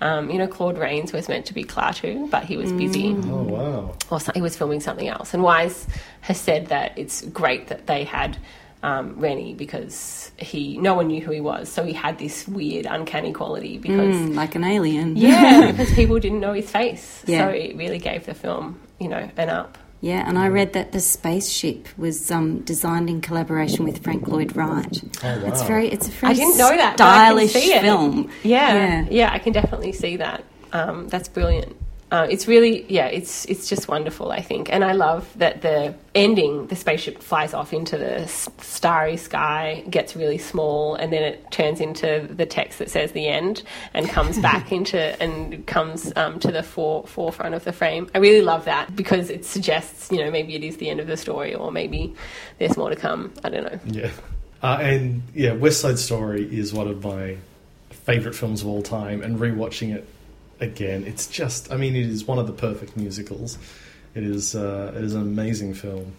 [0.02, 3.42] Um, you know, Claude Rains was meant to be Klaatu, but he was busy Oh
[3.44, 3.94] wow!
[4.10, 5.32] or so, he was filming something else.
[5.34, 5.86] And Wise
[6.22, 8.36] has said that it's great that they had
[8.82, 12.84] um, Rennie because he no one knew who he was, so he had this weird,
[12.86, 15.16] uncanny quality because Mm, like an alien.
[15.16, 17.46] yeah, because people didn't know his face, Yeah.
[17.46, 19.78] so it really gave the film you know an up.
[20.02, 24.56] Yeah, and I read that the spaceship was um, designed in collaboration with Frank Lloyd
[24.56, 25.00] Wright.
[25.22, 25.48] Oh, wow.
[25.48, 26.96] It's very, it's a very I didn't know that.
[26.98, 28.30] but I can stylish film.
[28.42, 29.06] Yeah, yeah.
[29.08, 30.42] yeah, I can definitely see that.
[30.72, 31.76] Um, that's brilliant.
[32.12, 34.32] Uh, it's really, yeah, it's it's just wonderful.
[34.32, 39.16] I think, and I love that the ending, the spaceship flies off into the starry
[39.16, 43.62] sky, gets really small, and then it turns into the text that says the end,
[43.94, 48.10] and comes back into and comes um, to the fore, forefront of the frame.
[48.14, 51.06] I really love that because it suggests, you know, maybe it is the end of
[51.06, 52.14] the story, or maybe
[52.58, 53.32] there's more to come.
[53.42, 53.80] I don't know.
[53.86, 54.10] Yeah.
[54.62, 57.38] Uh, and yeah, West Side Story is one of my
[57.88, 60.06] favorite films of all time, and rewatching it
[60.62, 63.58] again, it's just, I mean, it is one of the perfect musicals.
[64.14, 66.12] It is, uh, it is an amazing film.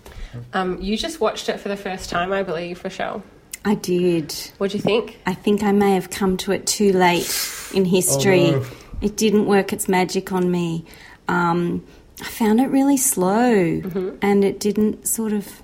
[0.54, 3.24] Um, you just watched it for the first time, I believe, Rochelle.
[3.66, 4.34] I did.
[4.58, 5.20] What do you think?
[5.26, 7.32] I think I may have come to it too late
[7.74, 8.48] in history.
[8.48, 8.66] Oh, no.
[9.02, 10.86] It didn't work its magic on me.
[11.28, 11.86] Um,
[12.20, 14.18] I found it really slow, Mm-hmm.
[14.22, 15.62] and it didn't sort of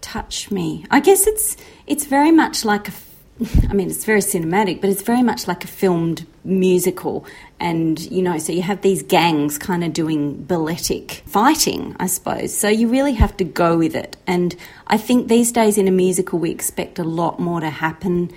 [0.00, 0.84] touch me.
[0.90, 1.56] I guess it's
[1.86, 2.92] it's very much like a.
[3.68, 7.26] I mean, it's very cinematic, but it's very much like a filmed musical.
[7.58, 12.56] And, you know, so you have these gangs kind of doing balletic fighting, I suppose.
[12.56, 14.16] So you really have to go with it.
[14.26, 14.54] And
[14.86, 18.30] I think these days in a musical, we expect a lot more to happen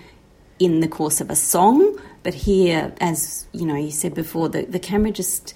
[0.60, 2.00] in the course of a song.
[2.24, 5.54] But here, as you know, you said before, the, the camera just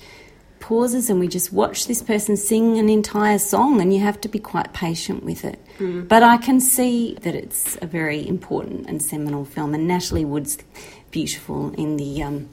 [0.71, 4.29] pauses and we just watch this person sing an entire song, and you have to
[4.29, 5.59] be quite patient with it.
[6.07, 10.57] But I can see that it's a very important and seminal film, and Natalie Wood's
[11.11, 12.23] beautiful in the.
[12.23, 12.49] Um,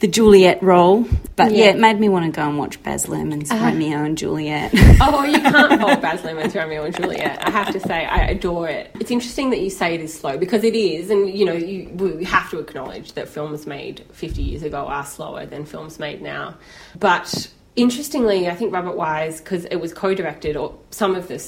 [0.00, 1.64] the Juliet role, but yeah.
[1.64, 1.70] Yeah.
[1.70, 3.66] it made me want to go and watch Baz Luhrmann's uh-huh.
[3.66, 4.72] Romeo and Juliet.
[5.00, 7.46] Oh, you can't hold Baz Luhrmann's Romeo and Juliet.
[7.46, 8.90] I have to say, I adore it.
[9.00, 11.88] It's interesting that you say it is slow because it is, and you know, you,
[11.94, 16.22] we have to acknowledge that films made 50 years ago are slower than films made
[16.22, 16.56] now.
[16.98, 21.38] But interestingly, I think Robert Wise, because it was co-directed, or some of the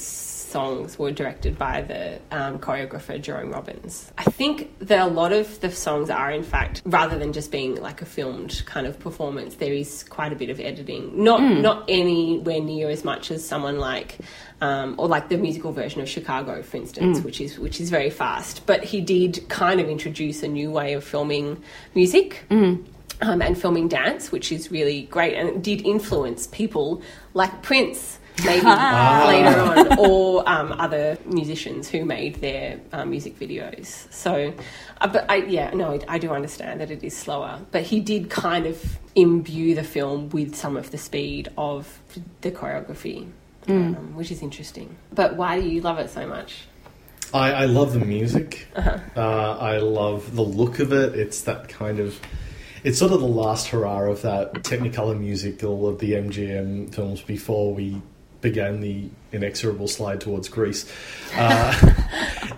[0.49, 4.11] songs were directed by the um, choreographer Jerome Robbins.
[4.17, 7.75] I think that a lot of the songs are, in fact, rather than just being
[7.81, 11.23] like a filmed kind of performance, there is quite a bit of editing.
[11.23, 14.17] Not not anywhere near as much as someone like.
[14.61, 18.09] Um, or like the musical version of Chicago, for instance, which is which is very
[18.09, 18.65] fast.
[18.65, 21.63] But he did kind of introduce a new way of filming
[21.95, 22.43] music,
[23.21, 27.01] um, and filming dance, which is really great, and it did influence people
[27.33, 28.18] like Prince.
[28.45, 34.11] Maybe later on, or um, other musicians who made their um, music videos.
[34.13, 34.53] So,
[35.01, 37.59] uh, but I, yeah, no, I, I do understand that it is slower.
[37.71, 41.99] But he did kind of imbue the film with some of the speed of
[42.41, 43.27] the choreography,
[43.67, 44.95] um, which is interesting.
[45.13, 46.65] But why do you love it so much?
[47.33, 48.67] I, I love the music.
[48.75, 51.15] uh I love the look of it.
[51.15, 52.19] It's that kind of.
[52.83, 57.73] It's sort of the last hurrah of that Technicolor musical of the MGM films before
[57.73, 58.01] we
[58.41, 60.91] began the inexorable slide towards Grease.
[61.35, 61.93] Uh,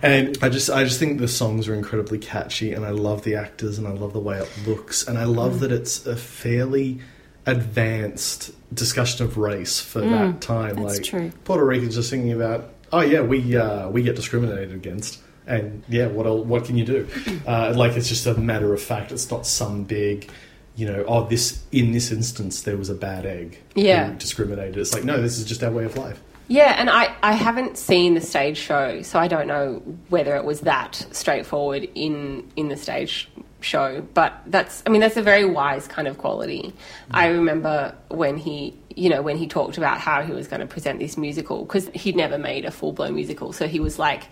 [0.02, 3.36] and I just, I just think the songs are incredibly catchy, and I love the
[3.36, 7.00] actors, and I love the way it looks, and I love that it's a fairly
[7.46, 10.76] advanced discussion of race for that time.
[10.76, 11.32] that's like true.
[11.44, 16.06] Puerto Ricans are singing about, oh yeah, we uh, we get discriminated against, and yeah,
[16.06, 17.08] what what can you do?
[17.46, 19.10] Uh, like it's just a matter of fact.
[19.12, 20.30] It's not some big,
[20.76, 24.12] you know, oh this in this instance there was a bad egg, Yeah.
[24.18, 24.78] discriminated.
[24.78, 26.20] It's like no, this is just our way of life.
[26.48, 30.44] Yeah, and I, I haven't seen the stage show, so I don't know whether it
[30.44, 33.30] was that straightforward in in the stage
[33.64, 34.02] show.
[34.14, 36.72] But that's I mean that's a very wise kind of quality.
[36.72, 36.72] Mm.
[37.10, 40.66] I remember when he you know when he talked about how he was going to
[40.66, 44.24] present this musical because he'd never made a full blown musical, so he was like,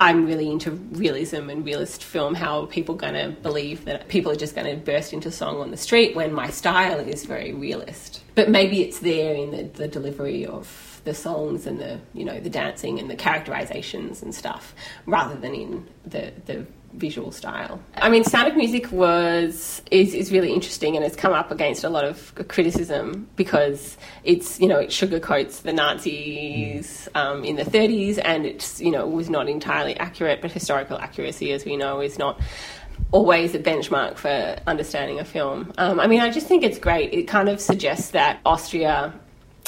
[0.00, 2.34] I'm really into realism and realist film.
[2.34, 5.60] How are people going to believe that people are just going to burst into song
[5.60, 8.22] on the street when my style is very realist?
[8.34, 12.38] But maybe it's there in the, the delivery of the songs and the you know
[12.38, 14.74] the dancing and the characterizations and stuff
[15.06, 17.80] rather than in the the visual style.
[17.96, 21.84] I mean Sound of Music was is, is really interesting and it's come up against
[21.84, 27.64] a lot of criticism because it's you know it sugarcoats the Nazis um, in the
[27.64, 32.00] 30s and it's you know was not entirely accurate but historical accuracy as we know
[32.00, 32.40] is not
[33.12, 35.72] always a benchmark for understanding a film.
[35.78, 37.12] Um, I mean, I just think it's great.
[37.12, 39.14] It kind of suggests that Austria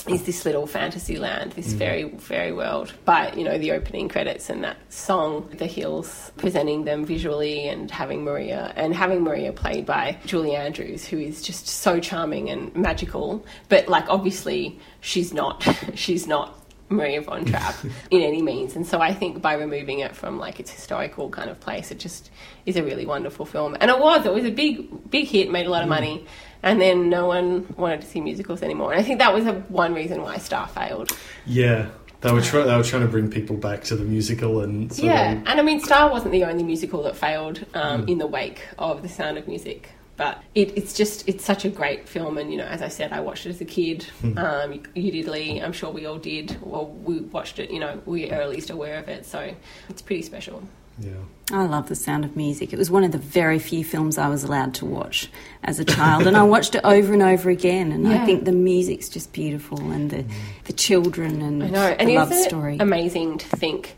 [0.08, 1.78] is this little fantasy land, this mm.
[1.78, 2.92] fairy fairy world.
[3.04, 7.90] But you know the opening credits and that song, The Hills, presenting them visually and
[7.90, 12.74] having Maria and having Maria played by Julie Andrews, who is just so charming and
[12.74, 13.44] magical.
[13.68, 17.76] But like obviously she's not she's not Maria von Trapp
[18.10, 18.76] in any means.
[18.76, 21.98] And so I think by removing it from like its historical kind of place, it
[21.98, 22.30] just
[22.66, 23.76] is a really wonderful film.
[23.80, 25.90] And it was, it was a big, big hit, made a lot of mm.
[25.90, 26.26] money.
[26.62, 28.92] And then no one wanted to see musicals anymore.
[28.92, 31.16] And I think that was a, one reason why Star failed.
[31.46, 31.88] Yeah,
[32.20, 35.06] they were try- they were trying to bring people back to the musical and sort
[35.06, 38.26] Yeah, of- and I mean, Star wasn't the only musical that failed um, in the
[38.26, 39.90] wake of The Sound of Music.
[40.18, 42.36] But it, it's just, it's such a great film.
[42.36, 44.04] And, you know, as I said, I watched it as a kid.
[44.36, 45.62] Um, you did, Lee.
[45.62, 46.58] I'm sure we all did.
[46.60, 49.24] Well, we watched it, you know, we are at least aware of it.
[49.24, 49.54] So
[49.88, 50.62] it's pretty special.
[51.00, 51.12] Yeah.
[51.52, 52.72] I love The Sound of Music.
[52.72, 55.28] It was one of the very few films I was allowed to watch
[55.64, 57.90] as a child, and I watched it over and over again.
[57.90, 58.22] And Yeah.
[58.22, 60.24] I think the music's just beautiful, and the
[60.64, 61.88] the children and I know.
[61.88, 62.76] the And love isn't story.
[62.78, 63.96] amazing to think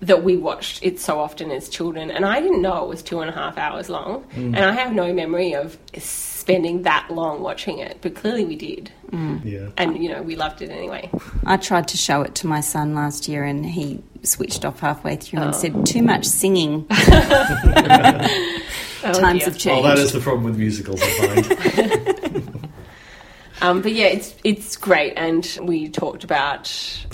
[0.00, 2.10] that we watched it so often as children?
[2.10, 4.24] And I didn't know it was two and a half hours long.
[4.34, 4.56] Mm.
[4.56, 5.76] And I have no memory of
[6.44, 8.90] spending that long watching it, but clearly we did.
[9.44, 9.68] Yeah.
[9.78, 11.08] And, you know, we loved it anyway.
[11.46, 15.16] I tried to show it to my son last year, and he switched off halfway
[15.16, 15.42] through Oh.
[15.44, 16.86] and said, "Too much singing."
[19.06, 19.50] Oh, Times dear.
[19.50, 19.84] have changed.
[19.84, 22.50] Well, that is the problem with musicals, I find.
[23.62, 26.64] Um, but yeah, it's it's great, and we talked about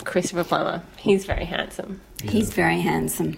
[0.04, 0.82] Christopher Plummer.
[0.96, 2.00] He's very handsome.
[2.22, 3.36] He's very handsome.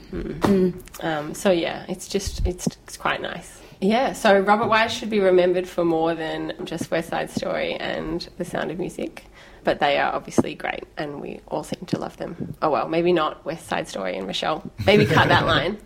[1.00, 3.60] Um, so yeah, it's just it's, it's quite nice.
[3.82, 8.26] Yeah, so Robert Wise should be remembered for more than just West Side Story and
[8.38, 9.24] The Sound of Music,
[9.64, 12.54] but they are obviously great, and we all seem to love them.
[12.62, 14.62] Oh well, maybe not West Side Story and Michelle.
[14.86, 15.78] Maybe cut that line.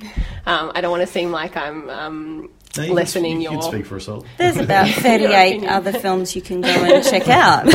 [0.45, 3.63] Um, I don't want to seem like I'm um, No, you can- lessening you your.
[3.63, 4.27] can speak for yourself.
[4.37, 7.67] There's about 38 other films you can go and check out.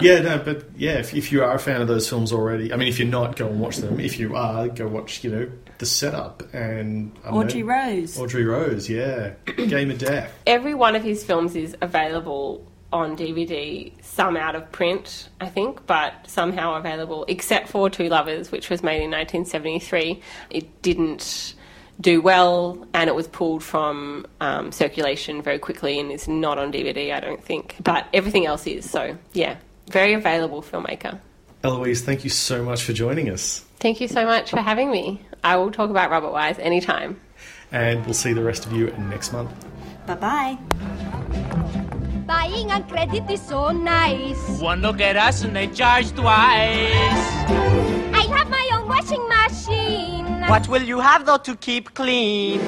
[0.00, 2.76] Yeah, no, but yeah, if, if you are a fan of those films already, I
[2.76, 3.98] mean, if you're not, go and watch them.
[3.98, 8.18] If you are, go watch, you know, The Setup and I don't Audrey know, Rose.
[8.18, 10.32] Audrey Rose, yeah, Game of Death.
[10.46, 15.86] every one of his films is available on DVD, some out of print, I think,
[15.86, 20.20] but somehow available, except for Two Lovers, which was made in 1973.
[20.50, 21.54] It didn't
[22.00, 26.72] do well and it was pulled from um, circulation very quickly and is not on
[26.72, 27.76] DVD, I don't think.
[27.82, 29.56] But everything else is, so yeah,
[29.90, 31.20] very available filmmaker.
[31.64, 35.20] Eloise, thank you so much for joining us, Thank you so much for having me.
[35.44, 37.20] I will talk about Robert Wise anytime.
[37.72, 39.50] And we'll see the rest of you next month.
[40.06, 40.58] Bye bye.
[42.26, 44.60] Buying on credit is so nice.
[44.60, 47.28] One look at us and they charge twice.
[48.12, 50.26] I have my own washing machine.
[50.48, 52.60] What will you have though to keep clean?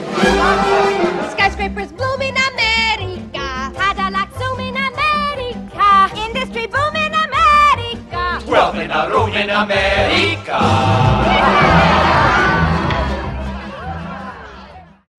[1.33, 3.73] Skyscrapers bloom in America.
[3.77, 6.11] Cadillac zoom in America.
[6.17, 8.45] Industry boom in America.
[8.47, 11.20] Twelve in a room in America.